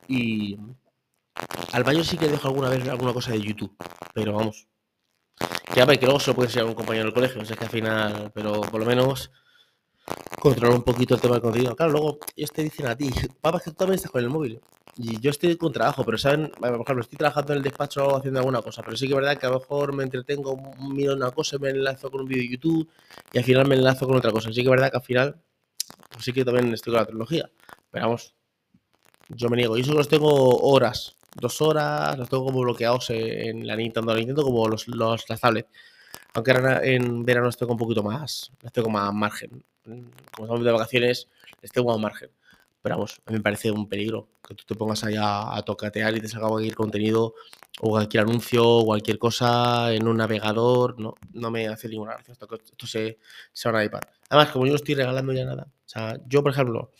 y 0.08 0.58
al 1.72 1.86
mayor 1.86 2.06
sí 2.06 2.18
que 2.18 2.28
dejo 2.28 2.48
alguna 2.48 2.70
vez 2.70 2.88
alguna 2.88 3.14
cosa 3.14 3.32
de 3.32 3.42
YouTube. 3.42 3.76
Pero 4.14 4.34
vamos, 4.34 4.68
que, 5.74 5.86
ver, 5.86 6.00
que 6.00 6.06
luego 6.06 6.20
se 6.20 6.34
puede 6.34 6.50
ser 6.50 6.64
un 6.64 6.74
compañero 6.74 7.06
del 7.06 7.14
colegio, 7.14 7.42
o 7.42 7.46
sea 7.46 7.56
que 7.56 7.66
al 7.66 7.70
final, 7.70 8.32
pero 8.34 8.62
por 8.62 8.80
lo 8.80 8.86
menos 8.86 9.32
controlar 10.40 10.76
un 10.76 10.84
poquito 10.84 11.16
el 11.16 11.22
tema 11.22 11.36
del 11.36 11.42
contenido. 11.42 11.76
Claro, 11.76 11.92
luego 11.92 12.20
ellos 12.36 12.52
te 12.52 12.64
dicen 12.64 12.88
a 12.88 12.96
ti, 12.96 13.10
papá, 13.42 13.60
que 13.60 13.72
tú 13.72 13.78
también 13.78 13.96
estás 13.96 14.12
con 14.12 14.24
el 14.24 14.30
móvil. 14.30 14.60
Y 14.98 15.20
yo 15.20 15.32
estoy 15.32 15.56
con 15.56 15.72
trabajo, 15.72 16.04
pero 16.04 16.18
saben, 16.18 16.52
por 16.60 16.70
ejemplo, 16.70 17.02
estoy 17.02 17.18
trabajando 17.18 17.54
en 17.54 17.58
el 17.58 17.64
despacho 17.64 18.18
haciendo 18.18 18.40
alguna 18.40 18.62
cosa, 18.62 18.82
pero 18.84 18.98
sí 18.98 19.08
que 19.08 19.14
es 19.14 19.20
verdad 19.20 19.38
que 19.38 19.46
a 19.46 19.50
lo 19.50 19.60
mejor 19.60 19.94
me 19.94 20.04
entretengo, 20.04 20.58
miro 20.80 21.14
una 21.14 21.32
cosa, 21.32 21.58
me 21.58 21.70
enlazo 21.70 22.12
con 22.12 22.22
un 22.22 22.28
vídeo 22.28 22.44
de 22.44 22.50
YouTube 22.50 22.90
y 23.32 23.38
al 23.38 23.44
final 23.44 23.68
me 23.68 23.76
enlazo 23.76 24.08
con 24.08 24.18
otra 24.18 24.32
cosa. 24.32 24.50
Sí 24.50 24.56
que 24.56 24.68
es 24.68 24.70
verdad 24.70 24.92
que 24.92 24.98
al 24.98 25.04
final, 25.04 25.42
pues 26.12 26.26
sí 26.26 26.34
que 26.34 26.44
también 26.44 26.74
estoy 26.74 26.92
con 26.92 27.02
la 27.02 27.06
tecnología. 27.06 27.50
Pero 27.92 28.06
vamos, 28.06 28.36
yo 29.30 29.50
me 29.50 29.58
niego. 29.58 29.78
Y 29.78 29.82
eso 29.82 29.94
los 29.94 30.10
tengo 30.10 30.58
horas 30.60 31.16
dos 31.36 31.62
horas, 31.62 32.18
los 32.18 32.30
tengo 32.30 32.46
como 32.46 32.62
bloqueados 32.62 33.10
en 33.12 33.66
la 33.66 33.76
Nintendo, 33.76 34.16
Nintendo 34.16 34.44
como 34.44 34.68
los, 34.68 34.88
los, 34.88 35.30
las 35.30 35.40
tablets. 35.40 35.70
Aunque 36.34 36.52
ahora 36.52 36.84
en 36.86 37.26
verano 37.26 37.48
los 37.48 37.58
tengo 37.58 37.74
un 37.74 37.78
poquito 37.78 38.04
más, 38.04 38.52
les 38.62 38.72
tengo 38.72 38.90
más 38.90 39.14
margen. 39.14 39.64
Como 39.84 40.46
estamos 40.46 40.64
de 40.64 40.72
vacaciones, 40.72 41.28
les 41.62 41.72
tengo 41.72 41.90
más 41.90 42.00
margen. 42.00 42.32
Pero 42.82 42.96
vamos, 42.96 43.22
a 43.26 43.32
mí 43.32 43.38
me 43.38 43.44
parece 43.44 43.72
un 43.72 43.90
peligro 43.90 44.30
que 44.48 44.56
tú 44.56 44.64
te 44.66 44.76
pongas 44.76 45.04
ahí 45.04 45.16
a, 45.20 45.62
tocatear 45.66 46.16
y 46.16 46.22
te 46.22 46.30
salga 46.30 46.48
cualquier 46.48 46.76
contenido 46.76 47.34
o 47.82 47.90
cualquier 47.90 48.24
anuncio 48.24 48.66
o 48.66 48.86
cualquier 48.86 49.20
cosa 49.20 49.94
en 49.94 50.08
un 50.08 50.18
navegador. 50.18 51.00
No, 51.00 51.16
no 51.34 51.52
me 51.52 51.68
hace 51.68 51.90
ninguna 51.90 52.14
gracia. 52.14 52.32
Esto, 52.32 52.48
esto 52.56 52.88
se, 52.88 53.20
se 53.52 53.70
van 53.70 53.82
a 53.82 53.84
iPad. 53.84 54.02
Además, 54.30 54.52
como 54.52 54.66
yo 54.66 54.72
no 54.72 54.78
estoy 54.78 54.96
regalando 54.96 55.34
ya 55.34 55.46
nada. 55.46 55.68
O 55.68 55.90
sea, 55.90 56.18
yo, 56.28 56.42
por 56.42 56.54
ejemplo, 56.54 56.92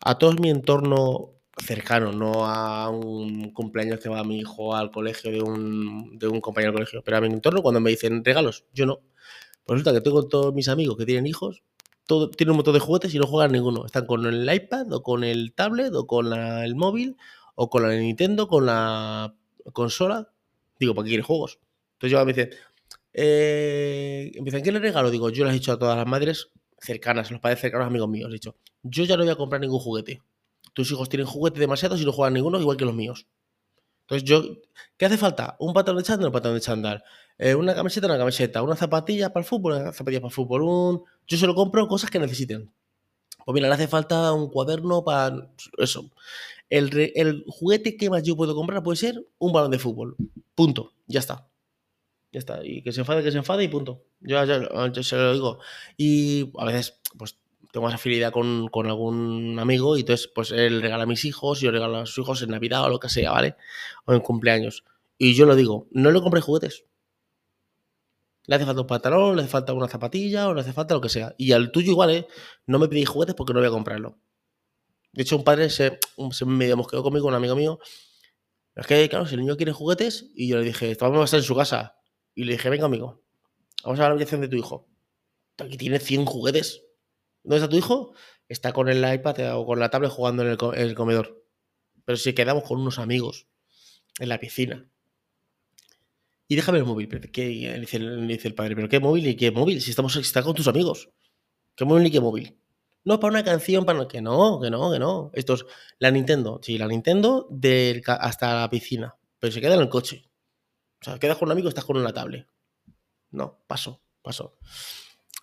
a 0.00 0.18
todo 0.18 0.32
mi 0.32 0.50
entorno 0.50 1.34
cercano, 1.58 2.12
no 2.12 2.46
a 2.46 2.88
un 2.90 3.52
cumpleaños 3.52 4.00
que 4.00 4.08
va 4.08 4.24
mi 4.24 4.40
hijo 4.40 4.74
al 4.74 4.90
colegio 4.90 5.30
de 5.30 5.42
un, 5.42 6.18
de 6.18 6.28
un 6.28 6.40
compañero 6.40 6.72
del 6.72 6.78
colegio, 6.78 7.02
pero 7.04 7.18
a 7.18 7.20
mi 7.20 7.28
entorno 7.28 7.62
cuando 7.62 7.80
me 7.80 7.90
dicen 7.90 8.24
regalos, 8.24 8.64
yo 8.72 8.86
no. 8.86 9.00
Pues 9.64 9.78
resulta 9.78 9.92
que 9.92 10.00
tengo 10.00 10.26
todos 10.26 10.54
mis 10.54 10.68
amigos 10.68 10.96
que 10.96 11.06
tienen 11.06 11.26
hijos, 11.26 11.62
todo, 12.10 12.30
tienen 12.30 12.50
un 12.50 12.56
montón 12.58 12.74
de 12.74 12.80
juguetes 12.80 13.14
y 13.14 13.18
no 13.18 13.26
juegan 13.26 13.52
ninguno. 13.52 13.86
Están 13.86 14.06
con 14.06 14.26
el 14.26 14.52
iPad 14.52 14.92
o 14.92 15.02
con 15.02 15.24
el 15.24 15.52
tablet 15.54 15.94
o 15.94 16.06
con 16.06 16.32
el 16.32 16.74
móvil 16.74 17.16
o 17.54 17.70
con 17.70 17.82
la 17.82 17.90
Nintendo, 17.90 18.48
con 18.48 18.66
la 18.66 19.34
consola. 19.72 20.32
Digo, 20.78 20.94
¿para 20.94 21.04
qué 21.04 21.10
quieren 21.10 21.26
juegos? 21.26 21.58
Entonces 21.94 22.12
yo 22.12 22.24
me 22.24 22.32
dicen, 22.32 22.50
eh, 23.12 24.32
¿qué 24.64 24.72
le 24.72 24.78
regalo? 24.80 25.10
Digo, 25.10 25.30
yo 25.30 25.44
les 25.44 25.52
he 25.52 25.58
dicho 25.58 25.72
a 25.72 25.78
todas 25.78 25.96
las 25.96 26.06
madres 26.06 26.50
cercanas, 26.78 27.30
a 27.30 27.32
los 27.32 27.40
padres 27.40 27.60
cercanos, 27.60 27.86
amigos 27.86 28.08
míos, 28.08 28.28
he 28.30 28.34
dicho, 28.34 28.56
yo 28.82 29.04
ya 29.04 29.16
no 29.16 29.24
voy 29.24 29.32
a 29.32 29.36
comprar 29.36 29.60
ningún 29.60 29.78
juguete 29.78 30.20
tus 30.72 30.90
hijos 30.90 31.08
tienen 31.08 31.26
juguetes 31.26 31.60
demasiados 31.60 32.00
y 32.00 32.04
no 32.04 32.12
juegan 32.12 32.34
ninguno 32.34 32.60
igual 32.60 32.76
que 32.76 32.84
los 32.84 32.94
míos. 32.94 33.26
Entonces, 34.02 34.28
yo, 34.28 34.42
¿qué 34.96 35.06
hace 35.06 35.16
falta? 35.16 35.56
Un 35.58 35.72
pantalón 35.72 36.02
de 36.02 36.06
chándal, 36.06 36.26
un 36.28 36.32
pantalón 36.32 36.56
de 36.56 36.62
chándal. 36.62 37.04
Eh, 37.42 37.54
una 37.54 37.74
camiseta, 37.74 38.06
una 38.06 38.18
camiseta. 38.18 38.62
Una 38.62 38.76
zapatilla 38.76 39.32
para 39.32 39.42
el 39.42 39.48
fútbol, 39.48 39.72
una 39.72 39.92
zapatilla 39.94 40.20
para 40.20 40.28
el 40.28 40.34
fútbol. 40.34 40.62
Un... 40.62 41.04
Yo 41.26 41.38
se 41.38 41.46
lo 41.46 41.54
compro 41.54 41.88
cosas 41.88 42.10
que 42.10 42.18
necesiten. 42.18 42.70
Pues 43.46 43.54
mira, 43.54 43.66
le 43.66 43.74
hace 43.74 43.88
falta 43.88 44.30
un 44.34 44.50
cuaderno 44.50 45.02
para 45.02 45.48
eso. 45.78 46.10
El, 46.68 46.90
el, 47.14 47.44
juguete 47.48 47.96
que 47.96 48.10
más 48.10 48.24
yo 48.24 48.36
puedo 48.36 48.54
comprar 48.54 48.82
puede 48.82 48.96
ser 48.96 49.26
un 49.38 49.54
balón 49.54 49.70
de 49.70 49.78
fútbol. 49.78 50.16
Punto. 50.54 50.92
Ya 51.06 51.20
está. 51.20 51.48
Ya 52.30 52.40
está. 52.40 52.60
Y 52.62 52.82
que 52.82 52.92
se 52.92 53.00
enfade, 53.00 53.22
que 53.22 53.32
se 53.32 53.38
enfade 53.38 53.64
y 53.64 53.68
punto. 53.68 54.02
Yo 54.20 54.44
ya, 54.44 55.02
se 55.02 55.16
lo 55.16 55.32
digo. 55.32 55.60
Y 55.96 56.52
a 56.58 56.66
veces, 56.66 57.00
pues 57.16 57.38
tengo 57.72 57.86
más 57.86 57.94
afinidad 57.94 58.32
con, 58.32 58.68
con, 58.68 58.86
algún 58.86 59.58
amigo 59.58 59.96
y 59.96 60.00
entonces 60.00 60.30
pues 60.34 60.50
él 60.50 60.82
regala 60.82 61.04
a 61.04 61.06
mis 61.06 61.24
hijos, 61.24 61.60
yo 61.60 61.70
regalo 61.70 61.98
a 61.98 62.06
sus 62.06 62.18
hijos 62.18 62.42
en 62.42 62.50
Navidad 62.50 62.84
o 62.84 62.90
lo 62.90 63.00
que 63.00 63.08
sea, 63.08 63.30
¿vale? 63.30 63.56
O 64.04 64.12
en 64.12 64.20
cumpleaños. 64.20 64.84
Y 65.16 65.34
yo 65.34 65.46
lo 65.46 65.56
digo, 65.56 65.86
no 65.92 66.10
le 66.10 66.20
compré 66.20 66.40
juguetes. 66.42 66.84
Le 68.50 68.56
hace 68.56 68.66
falta 68.66 68.80
un 68.80 68.86
pantalón, 68.88 69.36
le 69.36 69.42
hace 69.42 69.50
falta 69.52 69.72
una 69.72 69.86
zapatilla 69.86 70.48
o 70.48 70.54
le 70.54 70.62
hace 70.62 70.72
falta 70.72 70.92
lo 70.92 71.00
que 71.00 71.08
sea. 71.08 71.36
Y 71.38 71.52
al 71.52 71.70
tuyo 71.70 71.92
igual, 71.92 72.10
¿eh? 72.10 72.26
No 72.66 72.80
me 72.80 72.88
pedí 72.88 73.04
juguetes 73.04 73.36
porque 73.36 73.52
no 73.52 73.60
voy 73.60 73.68
a 73.68 73.70
comprarlo. 73.70 74.18
De 75.12 75.22
hecho, 75.22 75.36
un 75.36 75.44
padre 75.44 75.70
se, 75.70 76.00
se 76.32 76.44
medio 76.46 76.76
mosqueó 76.76 77.00
conmigo, 77.00 77.28
un 77.28 77.34
amigo 77.34 77.54
mío. 77.54 77.78
Es 78.74 78.88
que, 78.88 79.08
claro, 79.08 79.24
si 79.26 79.36
el 79.36 79.42
niño 79.42 79.56
quiere 79.56 79.70
juguetes, 79.70 80.32
y 80.34 80.48
yo 80.48 80.58
le 80.58 80.64
dije, 80.64 80.96
vamos 80.98 81.20
a 81.20 81.24
estar 81.26 81.38
en 81.38 81.44
su 81.44 81.54
casa. 81.54 81.94
Y 82.34 82.42
le 82.42 82.54
dije, 82.54 82.68
venga, 82.70 82.86
amigo, 82.86 83.22
vamos 83.84 84.00
a 84.00 84.02
la 84.02 84.08
habitación 84.08 84.40
de 84.40 84.48
tu 84.48 84.56
hijo. 84.56 84.88
Aquí 85.58 85.76
tiene 85.76 86.00
100 86.00 86.24
juguetes. 86.24 86.82
¿Dónde 87.44 87.58
está 87.58 87.68
tu 87.68 87.76
hijo? 87.76 88.14
Está 88.48 88.72
con 88.72 88.88
el 88.88 89.14
iPad 89.14 89.56
o 89.60 89.64
con 89.64 89.78
la 89.78 89.90
tablet 89.90 90.10
jugando 90.10 90.42
en 90.42 90.58
el, 90.74 90.94
comedor. 90.96 91.44
Pero 92.04 92.16
si 92.16 92.32
quedamos 92.32 92.64
con 92.64 92.80
unos 92.80 92.98
amigos 92.98 93.46
en 94.18 94.28
la 94.28 94.40
piscina. 94.40 94.90
Y 96.50 96.56
déjame 96.56 96.78
el 96.78 96.84
móvil. 96.84 97.08
¿Qué? 97.30 97.46
Dice, 97.78 98.00
dice, 98.00 98.48
el 98.48 98.54
padre, 98.56 98.74
¿pero 98.74 98.88
qué 98.88 98.98
móvil 98.98 99.24
y 99.24 99.36
qué 99.36 99.52
móvil? 99.52 99.80
Si 99.80 99.90
estamos 99.90 100.14
si 100.14 100.42
con 100.42 100.52
tus 100.52 100.66
amigos. 100.66 101.08
¿Qué 101.76 101.84
móvil 101.84 102.08
y 102.08 102.10
qué 102.10 102.18
móvil? 102.18 102.58
No, 103.04 103.20
para 103.20 103.30
una 103.30 103.44
canción, 103.44 103.84
para 103.84 104.08
que 104.08 104.20
no, 104.20 104.58
que 104.60 104.68
no, 104.68 104.90
que 104.90 104.98
no. 104.98 105.30
Esto 105.32 105.54
es 105.54 105.64
la 106.00 106.10
Nintendo. 106.10 106.58
Sí, 106.60 106.76
la 106.76 106.88
Nintendo 106.88 107.48
hasta 108.08 108.62
la 108.62 108.68
piscina. 108.68 109.14
Pero 109.38 109.52
se 109.52 109.60
queda 109.60 109.76
en 109.76 109.80
el 109.82 109.88
coche. 109.88 110.28
O 111.00 111.04
sea, 111.04 111.20
quedas 111.20 111.38
con 111.38 111.46
un 111.46 111.52
amigo 111.52 111.68
y 111.68 111.70
estás 111.70 111.84
con 111.84 111.96
una 111.96 112.12
tablet. 112.12 112.48
No, 113.30 113.62
paso, 113.68 114.02
paso. 114.20 114.58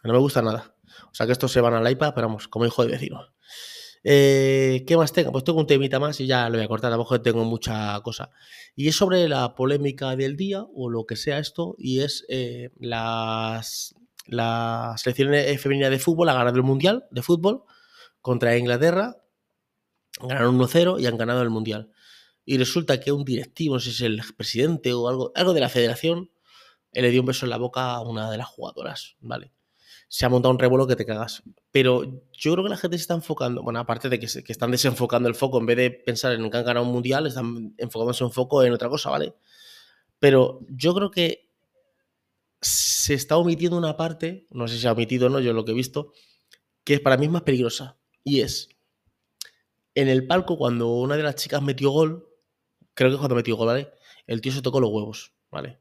No 0.04 0.12
me 0.12 0.20
gusta 0.20 0.42
nada. 0.42 0.76
O 1.10 1.16
sea 1.16 1.26
que 1.26 1.32
estos 1.32 1.54
se 1.54 1.62
van 1.62 1.74
al 1.74 1.90
iPad, 1.90 2.12
pero 2.16 2.28
vamos, 2.28 2.50
como 2.50 2.66
hijo 2.66 2.84
de 2.84 2.92
vecino. 2.92 3.34
Eh, 4.04 4.84
¿Qué 4.88 4.96
más 4.98 5.14
tengo? 5.14 5.32
Pues 5.32 5.44
tengo 5.44 5.60
un 5.60 5.68
temita 5.68 6.00
más 6.00 6.20
y 6.20 6.28
ya 6.28 6.50
lo 6.50 6.58
voy 6.58 6.66
a 6.66 6.68
cortar, 6.68 6.92
a 6.92 6.96
lo 6.96 7.04
mejor 7.04 7.20
tengo 7.20 7.44
mucha 7.44 8.00
cosa. 8.02 8.30
Y 8.76 8.88
es 8.88 8.96
sobre 8.96 9.28
la 9.28 9.56
polémica 9.56 10.16
del 10.16 10.38
día 10.38 10.66
o 10.74 10.90
lo 10.90 11.06
que 11.06 11.16
sea 11.16 11.40
esto, 11.40 11.76
y 11.78 12.02
es 12.02 12.26
eh, 12.30 12.70
las, 12.80 13.96
la 14.26 14.96
selección 14.98 15.34
femenina 15.60 15.90
de 15.90 16.00
fútbol 16.00 16.30
ha 16.30 16.34
ganado 16.34 16.58
el 16.58 16.64
Mundial 16.64 17.06
de 17.12 17.22
fútbol 17.22 17.64
contra 18.22 18.58
Inglaterra, 18.58 19.18
ganaron 20.22 20.58
1-0 20.60 21.02
y 21.02 21.06
han 21.06 21.18
ganado 21.18 21.42
el 21.42 21.50
Mundial. 21.50 21.92
Y 22.46 22.58
resulta 22.58 23.00
que 23.00 23.12
un 23.12 23.26
directivo, 23.26 23.76
no 23.76 23.80
sé 23.80 23.92
si 23.92 23.96
es 23.96 24.02
el 24.02 24.22
presidente 24.38 24.94
o 24.94 25.10
algo, 25.10 25.32
algo 25.36 25.54
de 25.54 25.60
la 25.60 25.70
federación, 25.70 26.32
le 26.94 27.12
dio 27.12 27.22
un 27.22 27.28
beso 27.28 27.46
en 27.46 27.50
la 27.50 27.58
boca 27.58 27.94
a 27.94 28.02
una 28.02 28.32
de 28.32 28.38
las 28.38 28.48
jugadoras, 28.48 29.18
¿vale? 29.20 29.52
Se 30.10 30.26
ha 30.26 30.30
montado 30.30 30.54
un 30.54 30.60
revuelo 30.60 30.88
que 30.88 30.96
te 30.96 31.06
cagas. 31.06 31.44
Pero 31.72 32.04
yo 32.32 32.54
creo 32.54 32.64
que 32.64 32.70
la 32.70 32.78
gente 32.78 32.98
se 32.98 33.02
está 33.02 33.14
enfocando, 33.14 33.62
bueno, 33.62 33.80
aparte 33.80 34.10
de 34.10 34.20
que, 34.20 34.26
están 34.26 34.72
desenfocando 34.72 35.28
el 35.28 35.36
foco, 35.36 35.60
en 35.60 35.66
vez 35.66 35.78
de 35.78 35.92
pensar 35.92 36.34
en 36.34 36.50
que 36.50 36.58
han 36.58 36.66
ganado 36.66 36.86
un 36.86 36.92
mundial, 36.92 37.28
están 37.28 37.74
enfocándose 37.78 38.24
un 38.24 38.32
foco 38.32 38.64
en 38.64 38.74
otra 38.74 38.90
cosa, 38.90 39.10
¿vale? 39.10 39.36
Pero 40.20 40.62
yo 40.70 40.94
creo 40.94 41.12
que 41.12 41.52
se 42.62 43.14
está 43.14 43.38
omitiendo 43.38 43.78
una 43.78 43.98
parte, 43.98 44.48
no 44.50 44.68
sé 44.68 44.76
si 44.76 44.82
se 44.82 44.88
ha 44.88 44.94
omitido 44.94 45.28
o 45.28 45.30
no, 45.30 45.40
yo 45.40 45.54
lo 45.54 45.66
que 45.66 45.72
he 45.72 45.76
visto, 45.76 46.14
que 46.84 47.00
para 47.00 47.18
mí 47.18 47.26
es 47.26 47.32
más 47.32 47.44
peligrosa. 47.44 47.98
Y 48.24 48.42
es, 48.42 48.70
en 49.94 50.08
el 50.08 50.26
palco, 50.26 50.58
cuando 50.58 50.88
una 50.90 51.18
de 51.18 51.24
las 51.24 51.36
chicas 51.36 51.62
metió 51.62 51.92
gol, 51.92 52.28
creo 52.94 53.12
que 53.12 53.18
cuando 53.18 53.36
metió 53.36 53.56
gol, 53.56 53.68
¿vale? 53.68 53.92
El 54.26 54.42
tío 54.42 54.52
se 54.52 54.62
tocó 54.62 54.80
los 54.80 54.90
huevos, 54.90 55.34
¿vale? 55.52 55.80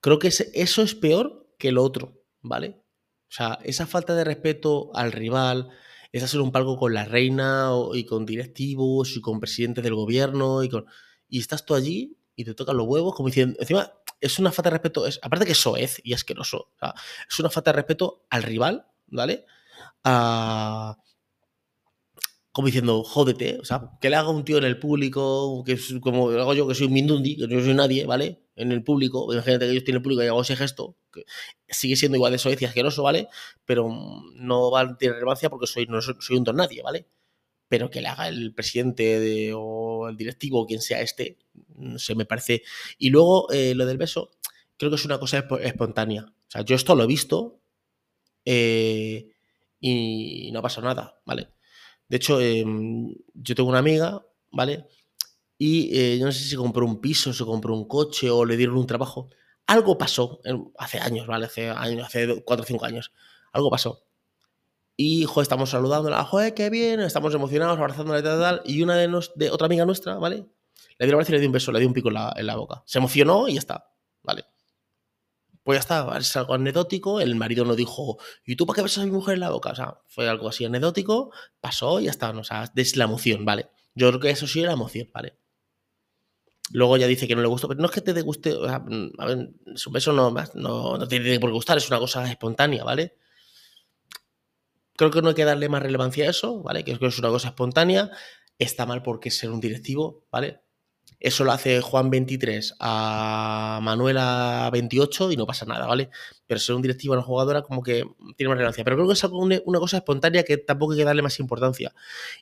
Creo 0.00 0.18
que 0.18 0.28
eso 0.28 0.82
es 0.82 0.94
peor 0.94 1.48
que 1.58 1.72
lo 1.72 1.82
otro, 1.82 2.22
¿vale? 2.40 2.82
O 3.28 3.32
sea, 3.32 3.58
esa 3.64 3.86
falta 3.86 4.14
de 4.14 4.24
respeto 4.24 4.90
al 4.94 5.12
rival, 5.12 5.68
es 6.12 6.22
hacer 6.22 6.40
un 6.40 6.52
palco 6.52 6.76
con 6.78 6.94
la 6.94 7.04
reina 7.04 7.70
y 7.92 8.04
con 8.04 8.24
directivos 8.24 9.16
y 9.16 9.20
con 9.20 9.40
presidentes 9.40 9.84
del 9.84 9.94
gobierno 9.94 10.62
y 10.62 10.68
con... 10.68 10.86
Y 11.28 11.38
estás 11.40 11.66
tú 11.66 11.74
allí 11.74 12.16
y 12.34 12.44
te 12.44 12.54
tocan 12.54 12.76
los 12.76 12.86
huevos 12.86 13.14
como 13.14 13.28
diciendo... 13.28 13.58
Encima, 13.60 13.92
es 14.20 14.38
una 14.38 14.50
falta 14.50 14.70
de 14.70 14.74
respeto, 14.74 15.06
es, 15.06 15.20
aparte 15.22 15.44
que 15.44 15.52
es 15.52 15.58
soez 15.58 16.00
y 16.02 16.12
asqueroso, 16.12 16.70
o 16.74 16.78
sea, 16.78 16.94
es 17.28 17.38
una 17.38 17.50
falta 17.50 17.72
de 17.72 17.76
respeto 17.76 18.24
al 18.30 18.42
rival, 18.42 18.86
¿vale? 19.06 19.44
Como 22.58 22.66
diciendo, 22.66 23.04
jódete, 23.04 23.56
o 23.60 23.64
sea, 23.64 23.92
que 24.00 24.10
le 24.10 24.16
haga 24.16 24.30
un 24.30 24.44
tío 24.44 24.58
en 24.58 24.64
el 24.64 24.80
público, 24.80 25.62
que 25.64 25.74
es 25.74 25.94
como 26.00 26.30
hago 26.30 26.54
yo, 26.54 26.66
que 26.66 26.74
soy 26.74 26.88
un 26.88 26.92
mindundi, 26.92 27.36
que 27.36 27.46
no 27.46 27.60
soy 27.60 27.72
nadie, 27.72 28.04
¿vale? 28.04 28.40
En 28.56 28.72
el 28.72 28.82
público, 28.82 29.32
imagínate 29.32 29.68
que 29.68 29.74
yo 29.74 29.78
estoy 29.78 29.92
en 29.92 29.96
el 29.98 30.02
público 30.02 30.24
y 30.24 30.26
hago 30.26 30.42
ese 30.42 30.56
gesto, 30.56 30.96
que 31.12 31.22
sigue 31.68 31.94
siendo 31.94 32.16
igual 32.16 32.32
de 32.32 32.38
soez 32.38 32.60
y 32.60 32.64
asqueroso, 32.64 33.04
¿vale? 33.04 33.28
Pero 33.64 33.88
no 34.34 34.72
va 34.72 34.80
a 34.80 34.98
tener 34.98 35.14
relevancia 35.14 35.48
porque 35.50 35.68
soy, 35.68 35.86
no 35.86 36.02
soy, 36.02 36.36
un 36.36 36.42
don 36.42 36.56
nadie, 36.56 36.82
¿vale? 36.82 37.06
Pero 37.68 37.90
que 37.90 38.00
le 38.00 38.08
haga 38.08 38.26
el 38.26 38.52
presidente 38.52 39.20
de, 39.20 39.52
o 39.54 40.08
el 40.08 40.16
directivo, 40.16 40.66
quien 40.66 40.80
sea 40.80 41.00
este, 41.00 41.38
no 41.76 42.00
sé, 42.00 42.16
me 42.16 42.26
parece. 42.26 42.64
Y 42.98 43.10
luego 43.10 43.52
eh, 43.52 43.72
lo 43.76 43.86
del 43.86 43.98
beso, 43.98 44.32
creo 44.76 44.90
que 44.90 44.96
es 44.96 45.04
una 45.04 45.20
cosa 45.20 45.46
espontánea. 45.62 46.24
O 46.26 46.50
sea, 46.50 46.62
yo 46.62 46.74
esto 46.74 46.96
lo 46.96 47.04
he 47.04 47.06
visto 47.06 47.60
eh, 48.44 49.30
y 49.78 50.50
no 50.50 50.60
pasa 50.60 50.80
nada, 50.80 51.20
¿vale? 51.24 51.50
De 52.08 52.16
hecho, 52.16 52.40
em, 52.40 53.14
yo 53.34 53.54
tengo 53.54 53.68
una 53.68 53.78
amiga, 53.78 54.24
¿vale? 54.50 54.86
Y 55.58 55.96
eh, 55.98 56.18
yo 56.18 56.26
no 56.26 56.32
sé 56.32 56.44
si 56.44 56.56
compró 56.56 56.86
un 56.86 57.00
piso, 57.00 57.32
se 57.32 57.44
compró 57.44 57.74
un 57.74 57.86
coche 57.86 58.30
o 58.30 58.44
le 58.44 58.56
dieron 58.56 58.76
un 58.76 58.86
trabajo. 58.86 59.30
Algo 59.66 59.98
pasó 59.98 60.40
hace 60.78 60.98
años, 60.98 61.26
¿vale? 61.26 61.46
Hace 61.46 61.68
años, 61.70 62.06
hace 62.06 62.42
4 62.42 62.62
o 62.62 62.66
5 62.66 62.84
años. 62.86 63.12
Algo 63.52 63.70
pasó. 63.70 64.04
Y, 64.96 65.24
joder, 65.24 65.42
estamos 65.42 65.70
saludándola, 65.70 66.24
joder, 66.24 66.54
qué 66.54 66.70
bien, 66.70 67.00
estamos 67.00 67.34
emocionados, 67.34 67.78
abrazándola 67.78 68.18
y 68.20 68.22
tal, 68.22 68.40
tal. 68.40 68.62
Y 68.64 68.82
una 68.82 68.96
de, 68.96 69.08
nos, 69.08 69.32
de 69.36 69.50
otra 69.50 69.66
amiga 69.66 69.84
nuestra, 69.84 70.16
¿vale? 70.16 70.46
Le 70.98 71.06
dio 71.06 71.20
y 71.20 71.24
le 71.32 71.38
dio 71.38 71.48
un 71.48 71.52
beso, 71.52 71.70
le 71.70 71.78
dio 71.78 71.88
un 71.88 71.94
pico 71.94 72.08
en 72.08 72.14
la, 72.14 72.32
en 72.36 72.46
la 72.46 72.56
boca. 72.56 72.82
Se 72.86 72.98
emocionó 72.98 73.48
y 73.48 73.54
ya 73.54 73.60
está, 73.60 73.92
¿vale? 74.22 74.44
Pues 75.68 75.76
ya 75.76 75.80
está, 75.80 76.16
es 76.16 76.34
algo 76.34 76.54
anecdótico. 76.54 77.20
El 77.20 77.34
marido 77.34 77.62
no 77.66 77.76
dijo, 77.76 78.16
¿y 78.46 78.56
tú 78.56 78.64
para 78.64 78.76
qué 78.76 78.82
besas 78.84 79.02
a 79.02 79.04
mi 79.04 79.12
mujer 79.12 79.34
en 79.34 79.40
la 79.40 79.50
boca? 79.50 79.72
O 79.72 79.74
sea, 79.74 79.98
fue 80.06 80.26
algo 80.26 80.48
así 80.48 80.64
anecdótico, 80.64 81.30
pasó 81.60 82.00
y 82.00 82.04
ya 82.04 82.10
está. 82.10 82.30
O 82.30 82.42
sea, 82.42 82.72
es 82.74 82.96
la 82.96 83.04
emoción, 83.04 83.44
¿vale? 83.44 83.68
Yo 83.94 84.08
creo 84.08 84.18
que 84.18 84.30
eso 84.30 84.46
sí 84.46 84.60
es 84.60 84.66
la 84.66 84.72
emoción, 84.72 85.10
¿vale? 85.12 85.36
Luego 86.70 86.96
ya 86.96 87.06
dice 87.06 87.28
que 87.28 87.36
no 87.36 87.42
le 87.42 87.48
gustó, 87.48 87.68
pero 87.68 87.80
no 87.80 87.84
es 87.84 87.92
que 87.92 88.00
te 88.00 88.18
guste, 88.22 88.54
o 88.54 88.66
sea, 88.66 88.82
a 89.18 89.26
ver, 89.26 89.50
su 89.74 89.90
beso 89.90 90.14
no, 90.14 90.34
no, 90.54 90.96
no 90.96 91.06
tiene 91.06 91.38
por 91.38 91.50
qué 91.50 91.54
gustar, 91.54 91.76
es 91.76 91.88
una 91.90 91.98
cosa 91.98 92.26
espontánea, 92.30 92.82
¿vale? 92.82 93.18
Creo 94.96 95.10
que 95.10 95.20
no 95.20 95.28
hay 95.28 95.34
que 95.34 95.44
darle 95.44 95.68
más 95.68 95.82
relevancia 95.82 96.28
a 96.28 96.30
eso, 96.30 96.62
¿vale? 96.62 96.82
Que 96.82 96.92
es 96.92 97.18
una 97.18 97.28
cosa 97.28 97.48
espontánea. 97.48 98.10
Está 98.58 98.86
mal 98.86 99.02
porque 99.02 99.30
ser 99.30 99.50
un 99.50 99.60
directivo, 99.60 100.24
¿vale? 100.32 100.62
Eso 101.20 101.42
lo 101.42 101.50
hace 101.50 101.80
Juan 101.80 102.10
23 102.10 102.76
a 102.78 103.80
Manuela 103.82 104.70
28 104.72 105.32
y 105.32 105.36
no 105.36 105.46
pasa 105.46 105.66
nada, 105.66 105.86
¿vale? 105.86 106.10
Pero 106.46 106.60
ser 106.60 106.76
un 106.76 106.82
directivo 106.82 107.14
a 107.14 107.16
una 107.16 107.26
jugadora 107.26 107.62
como 107.62 107.82
que 107.82 108.04
tiene 108.36 108.48
más 108.48 108.58
relevancia. 108.58 108.84
Pero 108.84 108.96
creo 108.96 109.08
que 109.08 109.14
es 109.14 109.24
una 109.24 109.78
cosa 109.80 109.96
espontánea 109.96 110.44
que 110.44 110.58
tampoco 110.58 110.92
hay 110.92 110.98
que 110.98 111.04
darle 111.04 111.22
más 111.22 111.40
importancia. 111.40 111.92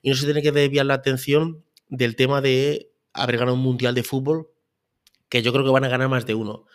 Y 0.03 0.11
no 0.11 0.17
se 0.17 0.27
tiene 0.27 0.43
que 0.43 0.53
desviar 0.53 0.85
la 0.85 0.95
atención 0.95 1.65
del 1.89 2.17
tema 2.17 2.43
de 2.43 2.91
haber 3.15 3.39
ganado 3.39 3.55
un 3.57 3.63
mundial 3.63 3.95
de 3.95 4.03
fútbol, 4.03 4.51
que 5.31 5.43
yo 5.43 5.53
creo 5.53 5.65
que 5.65 5.71
van 5.71 5.85
a 5.85 5.89
ganar 5.89 6.11
más 6.11 6.27
de 6.27 6.35
uno. 6.35 6.67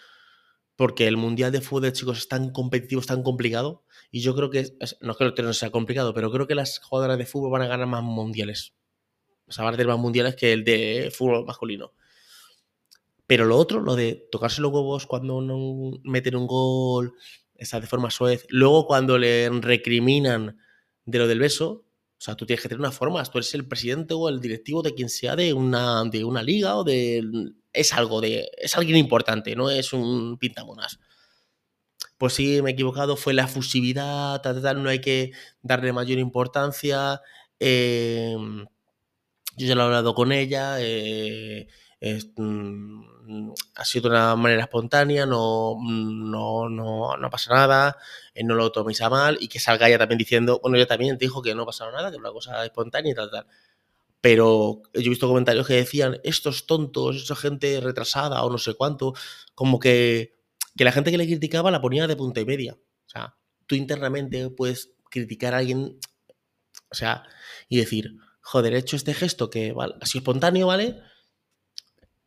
Porque 0.75 1.07
el 1.07 1.17
mundial 1.17 1.51
de 1.51 1.61
fútbol 1.61 1.83
de 1.83 1.93
chicos 1.93 2.17
es 2.17 2.27
tan 2.27 2.51
competitivo, 2.51 3.01
es 3.01 3.07
tan 3.07 3.21
complicado. 3.21 3.83
Y 4.09 4.21
yo 4.21 4.35
creo 4.35 4.49
que, 4.49 4.75
no 5.01 5.13
creo 5.13 5.35
que 5.35 5.43
no 5.43 5.53
sea 5.53 5.69
complicado, 5.69 6.15
pero 6.15 6.31
creo 6.31 6.47
que 6.47 6.55
las 6.55 6.79
jugadoras 6.79 7.19
de 7.19 7.27
fútbol 7.27 7.51
van 7.51 7.61
a 7.61 7.67
ganar 7.67 7.85
más 7.85 8.01
mundiales 8.01 8.73
van 9.57 9.73
a 9.73 9.77
tener 9.77 9.87
más 9.87 9.99
mundiales 9.99 10.35
que 10.35 10.53
el 10.53 10.63
de 10.63 11.11
fútbol 11.15 11.45
masculino. 11.45 11.93
Pero 13.27 13.45
lo 13.45 13.57
otro, 13.57 13.79
lo 13.79 13.95
de 13.95 14.27
tocarse 14.31 14.61
los 14.61 14.71
huevos 14.73 15.05
cuando 15.07 15.41
no 15.41 15.99
meten 16.03 16.35
un 16.35 16.47
gol, 16.47 17.13
esa 17.55 17.79
de 17.79 17.87
forma 17.87 18.11
suez. 18.11 18.45
Luego, 18.49 18.85
cuando 18.87 19.17
le 19.17 19.49
recriminan 19.49 20.57
de 21.05 21.19
lo 21.19 21.27
del 21.27 21.39
beso, 21.39 21.85
o 22.21 22.23
sea, 22.23 22.35
tú 22.35 22.45
tienes 22.45 22.61
que 22.61 22.69
tener 22.69 22.79
unas 22.79 22.95
formas. 22.95 23.31
Tú 23.31 23.37
eres 23.37 23.53
el 23.55 23.67
presidente 23.67 24.13
o 24.13 24.29
el 24.29 24.41
directivo 24.41 24.81
de 24.81 24.93
quien 24.93 25.09
sea 25.09 25.35
de 25.35 25.53
una, 25.53 26.03
de 26.05 26.23
una 26.23 26.43
liga 26.43 26.75
o 26.75 26.83
de. 26.83 27.23
Es 27.73 27.93
algo 27.93 28.21
de. 28.21 28.49
Es 28.57 28.75
alguien 28.77 28.97
importante, 28.97 29.55
no 29.55 29.69
es 29.69 29.93
un 29.93 30.37
pintamonas. 30.37 30.99
Pues 32.17 32.33
sí, 32.33 32.61
me 32.61 32.71
he 32.71 32.73
equivocado, 32.73 33.15
fue 33.15 33.33
la 33.33 33.47
fusividad, 33.47 34.41
tal, 34.41 34.61
tal, 34.61 34.83
no 34.83 34.89
hay 34.89 35.01
que 35.01 35.31
darle 35.63 35.93
mayor 35.93 36.19
importancia. 36.19 37.21
Eh, 37.59 38.35
yo 39.57 39.67
ya 39.67 39.75
lo 39.75 39.81
he 39.81 39.85
hablado 39.85 40.13
con 40.15 40.31
ella, 40.31 40.77
eh, 40.79 41.67
mm, 42.35 43.51
ha 43.75 43.85
sido 43.85 44.09
de 44.09 44.15
una 44.15 44.35
manera 44.35 44.63
espontánea, 44.63 45.25
no, 45.25 45.77
no, 45.81 46.69
no, 46.69 47.17
no 47.17 47.29
pasa 47.29 47.53
nada, 47.53 47.97
eh, 48.33 48.43
no 48.43 48.55
lo 48.55 48.71
toméis 48.71 49.01
a 49.01 49.09
mal 49.09 49.37
y 49.39 49.47
que 49.47 49.59
salga 49.59 49.87
ella 49.87 49.97
también 49.97 50.17
diciendo, 50.17 50.59
bueno, 50.61 50.77
ella 50.77 50.87
también 50.87 51.17
dijo 51.17 51.41
que 51.41 51.55
no 51.55 51.65
pasaba 51.65 51.91
nada, 51.91 52.09
que 52.09 52.15
era 52.15 52.21
una 52.23 52.31
cosa 52.31 52.65
espontánea 52.65 53.11
y 53.11 53.15
tal, 53.15 53.29
tal. 53.31 53.47
Pero 54.21 54.83
yo 54.93 55.01
he 55.01 55.09
visto 55.09 55.27
comentarios 55.27 55.67
que 55.67 55.73
decían, 55.75 56.19
estos 56.23 56.67
tontos, 56.67 57.17
esa 57.23 57.35
gente 57.35 57.79
retrasada 57.81 58.43
o 58.43 58.51
no 58.51 58.57
sé 58.57 58.75
cuánto, 58.75 59.13
como 59.55 59.79
que, 59.79 60.35
que 60.77 60.83
la 60.83 60.91
gente 60.91 61.11
que 61.11 61.17
le 61.17 61.25
criticaba 61.25 61.71
la 61.71 61.81
ponía 61.81 62.07
de 62.07 62.15
punta 62.15 62.39
y 62.41 62.45
media. 62.45 62.73
O 62.75 63.09
sea, 63.09 63.35
tú 63.67 63.75
internamente 63.75 64.49
puedes 64.51 64.93
criticar 65.09 65.53
a 65.55 65.57
alguien, 65.57 65.99
o 66.89 66.95
sea, 66.95 67.23
y 67.67 67.77
decir, 67.77 68.15
joder, 68.41 68.73
he 68.73 68.77
hecho 68.77 68.95
este 68.95 69.13
gesto 69.13 69.49
que 69.49 69.71
vale, 69.73 69.95
así 70.01 70.19
espontáneo, 70.19 70.67
¿vale? 70.67 71.01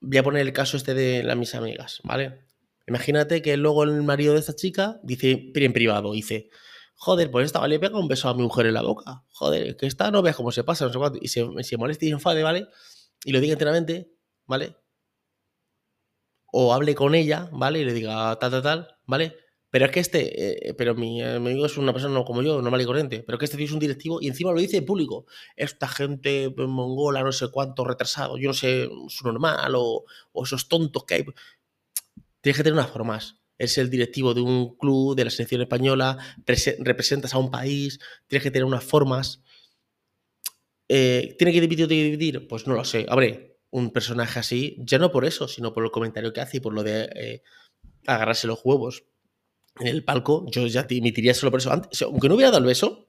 Voy 0.00 0.18
a 0.18 0.22
poner 0.22 0.42
el 0.42 0.52
caso 0.52 0.76
este 0.76 0.94
de 0.94 1.22
las 1.22 1.36
mis 1.36 1.54
amigas, 1.54 2.00
¿vale? 2.04 2.44
Imagínate 2.86 3.40
que 3.42 3.56
luego 3.56 3.84
el 3.84 4.02
marido 4.02 4.34
de 4.34 4.40
esta 4.40 4.54
chica 4.54 5.00
dice, 5.02 5.52
en 5.54 5.72
privado, 5.72 6.12
dice, 6.12 6.50
joder, 6.96 7.30
pues 7.30 7.46
esta, 7.46 7.58
¿vale? 7.60 7.78
Pega 7.78 7.98
un 7.98 8.08
beso 8.08 8.28
a 8.28 8.34
mi 8.34 8.42
mujer 8.42 8.66
en 8.66 8.74
la 8.74 8.82
boca. 8.82 9.24
Joder, 9.30 9.76
que 9.76 9.86
esta 9.86 10.10
no 10.10 10.22
veas 10.22 10.36
cómo 10.36 10.52
se 10.52 10.64
pasa, 10.64 10.86
no 10.86 10.92
sé 10.92 10.98
cuánto. 10.98 11.18
Y 11.20 11.28
se, 11.28 11.46
se 11.62 11.76
molesta 11.76 12.04
y 12.04 12.08
se 12.08 12.14
enfade, 12.14 12.42
¿vale? 12.42 12.68
Y 13.24 13.32
lo 13.32 13.40
diga 13.40 13.54
enteramente, 13.54 14.12
¿vale? 14.46 14.76
O 16.52 16.74
hable 16.74 16.94
con 16.94 17.14
ella, 17.14 17.48
¿vale? 17.52 17.80
Y 17.80 17.84
le 17.84 17.92
diga 17.94 18.38
tal, 18.38 18.50
tal, 18.50 18.62
tal, 18.62 18.96
¿vale? 19.06 19.36
Pero 19.74 19.86
es 19.86 19.90
que 19.90 19.98
este, 19.98 20.68
eh, 20.68 20.74
pero 20.74 20.94
mi 20.94 21.20
amigo 21.20 21.66
es 21.66 21.76
una 21.76 21.92
persona 21.92 22.22
como 22.24 22.42
yo, 22.42 22.62
normal 22.62 22.80
y 22.80 22.84
corriente, 22.84 23.24
pero 23.26 23.38
que 23.38 23.46
este 23.46 23.60
es 23.60 23.72
un 23.72 23.80
directivo 23.80 24.20
y 24.22 24.28
encima 24.28 24.52
lo 24.52 24.60
dice 24.60 24.76
en 24.76 24.86
público. 24.86 25.26
Esta 25.56 25.88
gente 25.88 26.48
mongola, 26.56 27.24
no 27.24 27.32
sé 27.32 27.48
cuánto, 27.50 27.84
retrasado, 27.84 28.38
yo 28.38 28.46
no 28.46 28.54
sé, 28.54 28.88
su 29.08 29.26
normal 29.26 29.72
o, 29.74 30.04
esos 30.44 30.68
tontos 30.68 31.02
que 31.02 31.14
hay. 31.14 31.24
Tienes 32.40 32.56
que 32.56 32.62
tener 32.62 32.74
unas 32.74 32.92
formas. 32.92 33.40
Es 33.58 33.76
el 33.76 33.90
directivo 33.90 34.32
de 34.32 34.42
un 34.42 34.76
club, 34.76 35.16
de 35.16 35.24
la 35.24 35.30
selección 35.30 35.62
española, 35.62 36.18
representas 36.46 37.34
a 37.34 37.38
un 37.38 37.50
país, 37.50 37.98
tienes 38.28 38.44
que 38.44 38.52
tener 38.52 38.66
unas 38.66 38.84
formas. 38.84 39.42
Eh, 40.88 41.34
¿Tiene 41.36 41.52
que 41.52 41.60
dividir 41.60 41.86
o 41.86 41.88
dividir? 41.88 42.46
Pues 42.46 42.68
no 42.68 42.74
lo 42.74 42.84
sé. 42.84 43.06
Abre 43.08 43.58
un 43.70 43.90
personaje 43.90 44.38
así, 44.38 44.76
ya 44.78 45.00
no 45.00 45.10
por 45.10 45.24
eso, 45.24 45.48
sino 45.48 45.72
por 45.72 45.82
el 45.82 45.90
comentario 45.90 46.32
que 46.32 46.42
hace 46.42 46.58
y 46.58 46.60
por 46.60 46.74
lo 46.74 46.84
de 46.84 47.10
eh, 47.16 47.42
agarrarse 48.06 48.46
los 48.46 48.60
huevos 48.62 49.06
en 49.80 49.88
el 49.88 50.04
palco, 50.04 50.46
yo 50.50 50.66
ya 50.66 50.84
dimitiría 50.84 51.34
solo 51.34 51.50
por 51.50 51.60
eso. 51.60 51.72
Antes, 51.72 52.02
aunque 52.02 52.28
no 52.28 52.34
hubiera 52.34 52.50
dado 52.50 52.62
el 52.62 52.68
beso, 52.68 53.08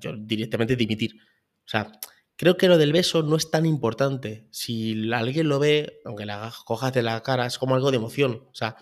yo 0.00 0.14
directamente 0.16 0.76
dimitir. 0.76 1.16
O 1.64 1.68
sea, 1.68 1.92
creo 2.36 2.56
que 2.56 2.68
lo 2.68 2.78
del 2.78 2.92
beso 2.92 3.22
no 3.22 3.36
es 3.36 3.50
tan 3.50 3.66
importante. 3.66 4.48
Si 4.50 5.10
alguien 5.12 5.48
lo 5.48 5.58
ve, 5.58 6.00
aunque 6.04 6.26
la 6.26 6.52
cojas 6.64 6.92
de 6.92 7.02
la 7.02 7.22
cara, 7.22 7.46
es 7.46 7.58
como 7.58 7.74
algo 7.74 7.90
de 7.90 7.98
emoción. 7.98 8.46
O 8.50 8.54
sea, 8.54 8.76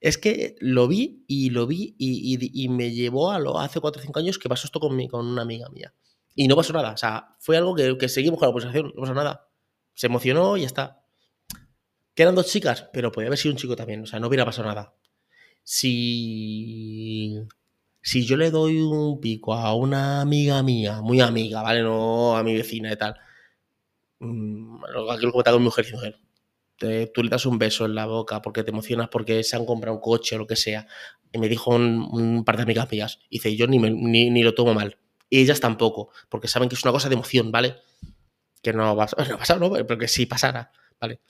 es 0.00 0.18
que 0.18 0.56
lo 0.60 0.88
vi 0.88 1.24
y 1.28 1.50
lo 1.50 1.66
vi 1.66 1.94
y, 1.98 2.68
me 2.68 2.90
llevó 2.90 3.30
a 3.30 3.38
lo 3.38 3.58
hace 3.58 3.80
4 3.80 4.00
o 4.00 4.02
5 4.02 4.18
años 4.18 4.38
que 4.38 4.48
pasó 4.48 4.66
esto 4.66 4.80
con, 4.80 5.06
con 5.08 5.26
una 5.26 5.42
amiga 5.42 5.68
mía. 5.70 5.94
Y 6.34 6.48
no 6.48 6.56
pasó 6.56 6.72
nada. 6.72 6.92
O 6.92 6.96
sea, 6.96 7.36
fue 7.38 7.56
algo 7.56 7.74
que, 7.74 7.96
que 7.96 8.08
seguimos 8.08 8.40
con 8.40 8.48
la 8.48 8.52
conversación, 8.52 8.92
no 8.96 9.02
pasó 9.02 9.14
nada. 9.14 9.48
Se 9.94 10.08
emocionó 10.08 10.56
y 10.56 10.62
ya 10.62 10.66
está. 10.66 11.00
Que 12.14 12.22
eran 12.22 12.34
dos 12.34 12.46
chicas, 12.46 12.88
pero 12.92 13.12
podía 13.12 13.28
haber 13.28 13.38
sido 13.38 13.52
un 13.52 13.58
chico 13.58 13.76
también. 13.76 14.02
O 14.02 14.06
sea, 14.06 14.18
no 14.18 14.28
hubiera 14.28 14.44
pasado 14.44 14.68
nada 14.68 14.94
si, 15.64 17.40
si 18.02 18.26
yo 18.26 18.36
le 18.36 18.50
doy 18.50 18.80
un 18.82 19.20
pico 19.20 19.54
a 19.54 19.74
una 19.74 20.20
amiga 20.20 20.62
mía, 20.62 21.00
muy 21.00 21.20
amiga, 21.20 21.62
¿vale? 21.62 21.82
No 21.82 22.36
a 22.36 22.42
mi 22.42 22.54
vecina 22.54 22.92
y 22.92 22.96
tal. 22.96 23.16
Mm, 24.20 24.84
aquí 25.10 25.26
lo 25.26 25.32
que 25.32 25.50
con 25.50 25.62
mujer 25.62 25.86
y 25.88 25.92
mujer. 25.92 26.20
tú 27.12 27.22
le 27.22 27.30
das 27.30 27.46
un 27.46 27.58
beso 27.58 27.86
en 27.86 27.94
la 27.94 28.06
boca 28.06 28.42
porque 28.42 28.62
te 28.62 28.70
emocionas 28.70 29.08
porque 29.08 29.42
se 29.42 29.56
han 29.56 29.66
comprado 29.66 29.96
un 29.96 30.02
coche 30.02 30.36
o 30.36 30.38
lo 30.38 30.46
que 30.46 30.56
sea. 30.56 30.86
Y 31.32 31.38
me 31.38 31.48
dijo 31.48 31.70
un, 31.74 32.44
par 32.44 32.56
de 32.56 32.62
amigas 32.64 32.90
mías. 32.90 33.18
Y 33.30 33.38
dice, 33.38 33.56
yo 33.56 33.66
ni, 33.66 33.78
ni, 33.78 34.30
ni, 34.30 34.42
lo 34.42 34.54
tomo 34.54 34.74
mal. 34.74 34.98
Y 35.30 35.40
ellas 35.40 35.60
tampoco, 35.60 36.10
porque 36.28 36.48
saben 36.48 36.68
que 36.68 36.76
es 36.76 36.84
una 36.84 36.92
cosa 36.92 37.08
de 37.08 37.14
emoción, 37.14 37.50
¿vale? 37.50 37.76
Que 38.62 38.72
no 38.72 38.94
va, 38.94 39.06
no 39.18 39.28
va 39.28 39.34
a 39.34 39.38
pasar, 39.38 39.58
¿no? 39.60 39.72
Pero 39.72 39.98
que 39.98 40.08
sí 40.08 40.26
pasara, 40.26 40.70
¿vale? 41.00 41.20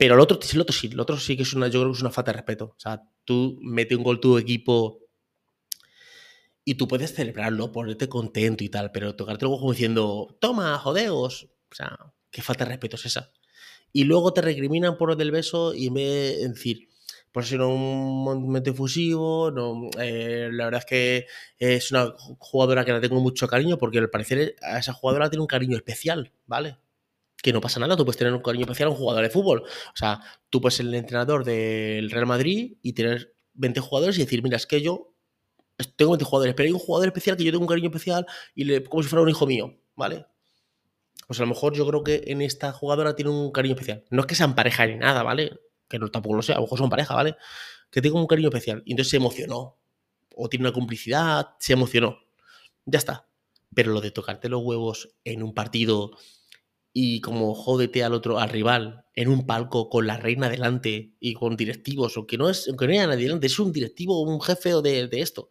Pero 0.00 0.14
el 0.14 0.20
otro, 0.20 0.38
el 0.52 0.60
otro 0.62 0.74
sí, 0.74 0.88
el 0.90 0.98
otro 0.98 1.18
sí 1.18 1.36
que 1.36 1.42
es 1.42 1.52
una, 1.52 1.68
yo 1.68 1.80
creo 1.80 1.92
que 1.92 1.96
es 1.96 2.00
una 2.00 2.10
falta 2.10 2.32
de 2.32 2.38
respeto. 2.38 2.74
O 2.76 2.80
sea, 2.80 3.02
tú 3.30 3.60
mete 3.62 3.94
un 3.94 4.02
gol 4.02 4.18
tu 4.18 4.38
equipo 4.38 5.06
y 6.64 6.74
tú 6.74 6.88
puedes 6.88 7.14
celebrarlo, 7.14 7.70
ponerte 7.70 8.08
contento 8.08 8.64
y 8.64 8.68
tal, 8.68 8.90
pero 8.90 9.14
tocarte 9.14 9.44
luego 9.44 9.60
como 9.60 9.70
diciendo, 9.70 10.36
toma, 10.40 10.76
jodeos. 10.78 11.44
O 11.70 11.74
sea, 11.76 11.96
qué 12.32 12.42
falta 12.42 12.64
de 12.64 12.70
respeto 12.70 12.96
es 12.96 13.06
esa. 13.06 13.30
Y 13.92 14.02
luego 14.02 14.32
te 14.32 14.40
recriminan 14.40 14.98
por 14.98 15.10
lo 15.10 15.14
del 15.14 15.30
beso 15.30 15.74
y 15.74 15.86
en 15.86 15.94
vez 15.94 16.38
de 16.40 16.48
decir, 16.48 16.88
pues 17.30 17.46
ha 17.46 17.50
sido 17.50 17.68
un 17.68 18.24
momento 18.24 18.70
efusivo. 18.70 19.52
No, 19.52 19.88
eh, 20.00 20.48
la 20.50 20.64
verdad 20.64 20.80
es 20.80 20.86
que 20.86 21.26
es 21.56 21.92
una 21.92 22.12
jugadora 22.18 22.84
que 22.84 22.92
la 22.92 23.00
tengo 23.00 23.20
mucho 23.20 23.46
cariño 23.46 23.78
porque 23.78 23.98
al 23.98 24.10
parecer 24.10 24.56
a 24.60 24.80
esa 24.80 24.92
jugadora 24.92 25.30
tiene 25.30 25.42
un 25.42 25.46
cariño 25.46 25.76
especial, 25.76 26.32
¿vale? 26.46 26.78
Que 27.42 27.52
no 27.52 27.60
pasa 27.60 27.80
nada, 27.80 27.96
tú 27.96 28.04
puedes 28.04 28.18
tener 28.18 28.32
un 28.34 28.42
cariño 28.42 28.64
especial 28.64 28.88
a 28.88 28.90
un 28.90 28.96
jugador 28.96 29.22
de 29.22 29.30
fútbol. 29.30 29.62
O 29.62 29.96
sea, 29.96 30.20
tú 30.50 30.60
puedes 30.60 30.74
ser 30.74 30.86
el 30.86 30.94
entrenador 30.94 31.44
del 31.44 32.10
Real 32.10 32.26
Madrid 32.26 32.76
y 32.82 32.92
tener 32.92 33.34
20 33.54 33.80
jugadores 33.80 34.16
y 34.18 34.20
decir, 34.20 34.42
mira, 34.42 34.56
es 34.56 34.66
que 34.66 34.80
yo 34.82 35.14
tengo 35.96 36.12
20 36.12 36.24
jugadores, 36.24 36.54
pero 36.54 36.66
hay 36.66 36.72
un 36.72 36.78
jugador 36.78 37.08
especial 37.08 37.36
que 37.36 37.44
yo 37.44 37.52
tengo 37.52 37.62
un 37.62 37.68
cariño 37.68 37.88
especial 37.88 38.26
y 38.54 38.64
le, 38.64 38.84
como 38.84 39.02
si 39.02 39.08
fuera 39.08 39.22
un 39.22 39.28
hijo 39.28 39.46
mío, 39.46 39.78
¿vale? 39.96 40.26
Pues 41.26 41.38
a 41.38 41.44
lo 41.44 41.48
mejor 41.48 41.74
yo 41.74 41.86
creo 41.86 42.02
que 42.02 42.24
en 42.26 42.42
esta 42.42 42.72
jugadora 42.72 43.14
tiene 43.14 43.30
un 43.30 43.52
cariño 43.52 43.74
especial. 43.74 44.04
No 44.10 44.22
es 44.22 44.26
que 44.26 44.34
sean 44.34 44.54
pareja 44.54 44.86
ni 44.86 44.96
nada, 44.96 45.22
¿vale? 45.22 45.60
Que 45.88 45.98
no 45.98 46.08
tampoco 46.08 46.34
lo 46.34 46.42
sea, 46.42 46.56
a 46.56 46.58
lo 46.58 46.64
mejor 46.64 46.78
son 46.78 46.90
pareja, 46.90 47.14
¿vale? 47.14 47.36
Que 47.90 48.02
tengo 48.02 48.18
un 48.18 48.26
cariño 48.26 48.48
especial. 48.48 48.82
Y 48.84 48.92
entonces 48.92 49.10
se 49.10 49.16
emocionó. 49.18 49.76
O 50.34 50.48
tiene 50.48 50.64
una 50.64 50.72
complicidad, 50.72 51.50
se 51.58 51.74
emocionó. 51.74 52.18
Ya 52.84 52.98
está. 52.98 53.28
Pero 53.72 53.92
lo 53.92 54.00
de 54.00 54.10
tocarte 54.10 54.48
los 54.48 54.62
huevos 54.62 55.10
en 55.24 55.42
un 55.42 55.54
partido 55.54 56.12
y 56.92 57.20
como 57.20 57.54
jódete 57.54 58.02
al 58.04 58.14
otro, 58.14 58.38
al 58.38 58.48
rival, 58.50 59.04
en 59.14 59.28
un 59.28 59.46
palco 59.46 59.88
con 59.88 60.06
la 60.06 60.16
reina 60.16 60.48
delante 60.48 61.14
y 61.20 61.34
con 61.34 61.56
directivos, 61.56 62.16
o 62.16 62.26
que 62.26 62.38
no 62.38 62.48
es, 62.50 62.68
aunque 62.68 62.86
no 62.86 62.92
haya 62.92 63.06
nadie 63.06 63.24
delante, 63.24 63.46
es 63.46 63.58
un 63.58 63.72
directivo, 63.72 64.20
un 64.22 64.40
jefe 64.40 64.74
o 64.74 64.82
de, 64.82 65.08
de 65.08 65.20
esto. 65.20 65.48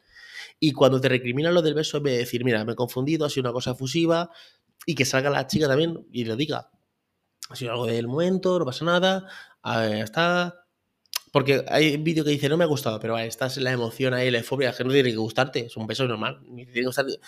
Y 0.60 0.74
cuando 0.74 1.00
te 1.00 1.10
recriminan 1.10 1.54
lo 1.54 1.62
del 1.62 1.74
beso, 1.74 1.98
en 1.98 2.04
vez 2.04 2.14
de 2.14 2.20
decir, 2.20 2.44
mira, 2.44 2.66
me 2.66 2.74
he 2.74 2.76
confundido, 2.76 3.26
ha 3.26 3.30
sido 3.30 3.44
una 3.44 3.54
cosa 3.54 3.72
efusiva, 3.72 4.30
y 4.86 4.96
que 4.96 5.06
salga 5.06 5.30
la 5.30 5.48
chica 5.48 5.68
también 5.68 6.06
y 6.12 6.26
le 6.26 6.36
diga, 6.36 6.72
ha 7.50 7.56
sido 7.56 7.72
algo 7.72 7.86
del 7.86 8.08
momento, 8.08 8.60
no 8.60 8.66
pasa 8.66 8.86
nada, 8.86 9.28
está... 10.04 10.66
Porque 11.32 11.64
hay 11.68 11.96
un 11.96 12.04
vídeo 12.04 12.24
que 12.24 12.32
dice, 12.32 12.50
no 12.50 12.58
me 12.58 12.64
ha 12.64 12.68
gustado, 12.68 13.00
pero 13.00 13.16
estás 13.20 13.56
en 13.58 13.64
la 13.66 13.72
emoción 13.72 14.16
ahí, 14.16 14.32
la 14.32 14.40
euforia, 14.40 14.74
que 14.74 14.84
no 14.84 14.92
tiene 14.92 15.12
que 15.12 15.18
gustarte, 15.18 15.68
es 15.68 15.78
un 15.78 15.86
beso 15.86 16.08
normal, 16.08 16.40
ni 16.48 16.66
tiene 16.66 16.82
que 16.82 16.86
gustarte. 16.88 17.20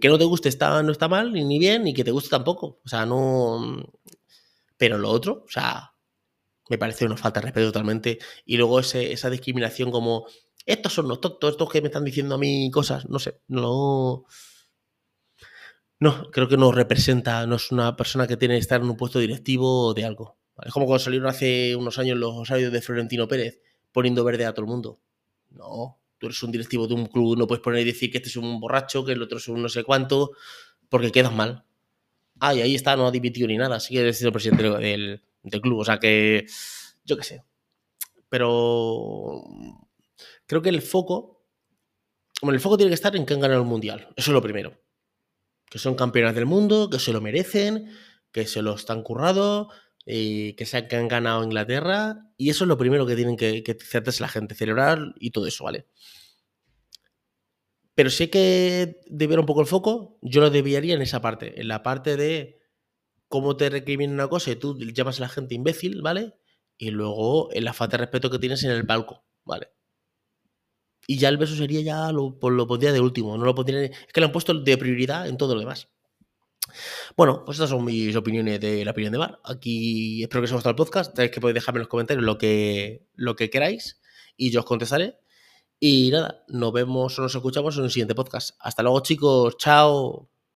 Que 0.00 0.08
no 0.08 0.18
te 0.18 0.24
guste 0.24 0.48
está, 0.48 0.82
no 0.82 0.92
está 0.92 1.08
mal, 1.08 1.32
ni 1.32 1.58
bien, 1.58 1.84
ni 1.84 1.92
que 1.92 2.04
te 2.04 2.10
guste 2.10 2.30
tampoco. 2.30 2.80
O 2.84 2.88
sea, 2.88 3.04
no... 3.04 3.84
Pero 4.76 4.96
lo 4.96 5.10
otro, 5.10 5.44
o 5.46 5.50
sea, 5.50 5.94
me 6.70 6.78
parece 6.78 7.04
una 7.04 7.16
falta 7.16 7.40
de 7.40 7.44
respeto 7.46 7.66
totalmente. 7.66 8.18
Y 8.46 8.56
luego 8.56 8.80
ese, 8.80 9.12
esa 9.12 9.28
discriminación 9.28 9.90
como, 9.90 10.26
estos 10.64 10.94
son 10.94 11.08
los 11.08 11.20
tontos, 11.20 11.50
estos 11.52 11.70
que 11.70 11.82
me 11.82 11.88
están 11.88 12.04
diciendo 12.04 12.36
a 12.36 12.38
mí 12.38 12.70
cosas, 12.70 13.08
no 13.08 13.18
sé, 13.18 13.40
no... 13.48 14.24
No, 15.98 16.30
creo 16.30 16.48
que 16.48 16.56
no 16.56 16.72
representa, 16.72 17.46
no 17.46 17.56
es 17.56 17.70
una 17.72 17.94
persona 17.94 18.26
que 18.26 18.38
tiene 18.38 18.54
que 18.54 18.60
estar 18.60 18.80
en 18.80 18.88
un 18.88 18.96
puesto 18.96 19.18
directivo 19.18 19.92
de 19.92 20.06
algo. 20.06 20.38
Es 20.64 20.72
como 20.72 20.86
cuando 20.86 21.04
salieron 21.04 21.28
hace 21.28 21.76
unos 21.76 21.98
años 21.98 22.16
los 22.16 22.50
audios 22.50 22.72
de 22.72 22.80
Florentino 22.80 23.28
Pérez 23.28 23.60
poniendo 23.92 24.24
verde 24.24 24.46
a 24.46 24.54
todo 24.54 24.64
el 24.64 24.70
mundo. 24.70 25.00
No, 25.50 25.99
tú 26.20 26.26
eres 26.26 26.40
un 26.44 26.52
directivo 26.52 26.86
de 26.86 26.94
un 26.94 27.06
club, 27.06 27.36
no 27.36 27.48
puedes 27.48 27.62
poner 27.62 27.80
y 27.80 27.84
decir 27.86 28.12
que 28.12 28.18
este 28.18 28.28
es 28.28 28.36
un 28.36 28.60
borracho, 28.60 29.04
que 29.04 29.12
el 29.12 29.22
otro 29.22 29.38
es 29.38 29.48
un 29.48 29.62
no 29.62 29.68
sé 29.68 29.82
cuánto, 29.82 30.32
porque 30.88 31.10
quedas 31.10 31.32
mal. 31.32 31.64
Ah, 32.38 32.54
y 32.54 32.60
ahí 32.60 32.74
está, 32.74 32.94
no 32.96 33.06
ha 33.06 33.10
dimitido 33.10 33.48
ni 33.48 33.56
nada, 33.56 33.80
sigue 33.80 34.12
siendo 34.12 34.28
el 34.28 34.32
presidente 34.32 34.62
del, 34.62 35.22
club, 35.60 35.80
o 35.80 35.84
sea 35.84 35.98
que, 35.98 36.46
yo 37.04 37.16
qué 37.16 37.24
sé. 37.24 37.44
Pero 38.28 39.42
creo 40.46 40.62
que 40.62 40.68
el 40.68 40.82
foco, 40.82 41.44
bueno, 42.42 42.54
el 42.54 42.60
foco 42.60 42.76
tiene 42.76 42.90
que 42.90 42.94
estar 42.94 43.16
en 43.16 43.26
que 43.26 43.34
han 43.34 43.40
ganado 43.40 43.62
el 43.62 43.66
mundial, 43.66 44.08
eso 44.16 44.30
es 44.30 44.34
lo 44.34 44.42
primero 44.42 44.78
que 45.70 45.78
son 45.78 45.94
campeones 45.94 46.34
del 46.34 46.46
mundo, 46.46 46.90
que 46.90 46.98
se 46.98 47.12
lo 47.12 47.20
merecen, 47.22 47.88
que 48.32 48.44
se 48.46 48.60
lo 48.60 48.74
están 48.74 49.02
currado, 49.02 49.70
y 50.10 50.54
que, 50.54 50.66
se, 50.66 50.88
que 50.88 50.96
han 50.96 51.08
ganado 51.08 51.44
Inglaterra. 51.44 52.32
Y 52.36 52.50
eso 52.50 52.64
es 52.64 52.68
lo 52.68 52.78
primero 52.78 53.06
que 53.06 53.16
tienen 53.16 53.36
que, 53.36 53.62
que 53.62 53.76
la 54.20 54.28
gente, 54.28 54.54
celebrar 54.54 55.14
y 55.18 55.30
todo 55.30 55.46
eso, 55.46 55.64
¿vale? 55.64 55.86
Pero 57.94 58.10
sí 58.10 58.28
que 58.28 59.00
debiera 59.06 59.40
un 59.40 59.46
poco 59.46 59.60
el 59.60 59.66
foco, 59.66 60.18
yo 60.22 60.40
lo 60.40 60.50
debiaría 60.50 60.94
en 60.94 61.02
esa 61.02 61.20
parte, 61.20 61.60
en 61.60 61.68
la 61.68 61.82
parte 61.82 62.16
de 62.16 62.60
cómo 63.28 63.56
te 63.56 63.70
recrimina 63.70 64.12
una 64.12 64.28
cosa 64.28 64.50
y 64.50 64.56
tú 64.56 64.78
llamas 64.78 65.18
a 65.18 65.22
la 65.22 65.28
gente 65.28 65.54
imbécil, 65.54 66.02
¿vale? 66.02 66.34
Y 66.78 66.90
luego 66.90 67.52
en 67.52 67.64
la 67.64 67.72
falta 67.74 67.96
de 67.96 68.04
respeto 68.04 68.30
que 68.30 68.38
tienes 68.38 68.64
en 68.64 68.70
el 68.70 68.86
palco, 68.86 69.24
¿vale? 69.44 69.68
y 71.10 71.18
ya 71.18 71.28
el 71.28 71.38
beso 71.38 71.56
sería 71.56 71.80
ya 71.80 72.12
lo, 72.12 72.38
pues 72.38 72.54
lo 72.54 72.68
pondría 72.68 72.92
de 72.92 73.00
último, 73.00 73.36
no 73.36 73.44
lo 73.44 73.52
pondría, 73.52 73.82
es 73.82 74.12
que 74.12 74.20
lo 74.20 74.26
han 74.26 74.32
puesto 74.32 74.54
de 74.54 74.78
prioridad 74.78 75.26
en 75.26 75.36
todo 75.36 75.54
lo 75.54 75.60
demás. 75.60 75.88
Bueno, 77.16 77.44
pues 77.44 77.56
estas 77.56 77.70
son 77.70 77.84
mis 77.84 78.14
opiniones 78.16 78.60
de 78.60 78.84
la 78.84 78.90
opinión 78.92 79.12
de 79.12 79.18
Mar. 79.18 79.40
Aquí 79.44 80.22
espero 80.22 80.40
que 80.40 80.44
os 80.44 80.50
haya 80.50 80.56
gustado 80.56 80.70
el 80.70 80.76
podcast. 80.76 81.14
Sabéis 81.14 81.32
que 81.32 81.40
podéis 81.40 81.54
dejarme 81.54 81.78
en 81.78 81.82
los 81.82 81.88
comentarios 81.88 82.24
lo 82.24 82.38
que, 82.38 83.06
lo 83.14 83.36
que 83.36 83.50
queráis 83.50 84.00
y 84.36 84.50
yo 84.50 84.60
os 84.60 84.66
contestaré. 84.66 85.18
Y 85.78 86.10
nada, 86.10 86.44
nos 86.48 86.72
vemos 86.72 87.18
o 87.18 87.22
nos 87.22 87.34
escuchamos 87.34 87.76
en 87.76 87.84
un 87.84 87.90
siguiente 87.90 88.14
podcast. 88.14 88.56
Hasta 88.60 88.82
luego, 88.82 89.00
chicos. 89.00 89.56
Chao. 89.58 90.39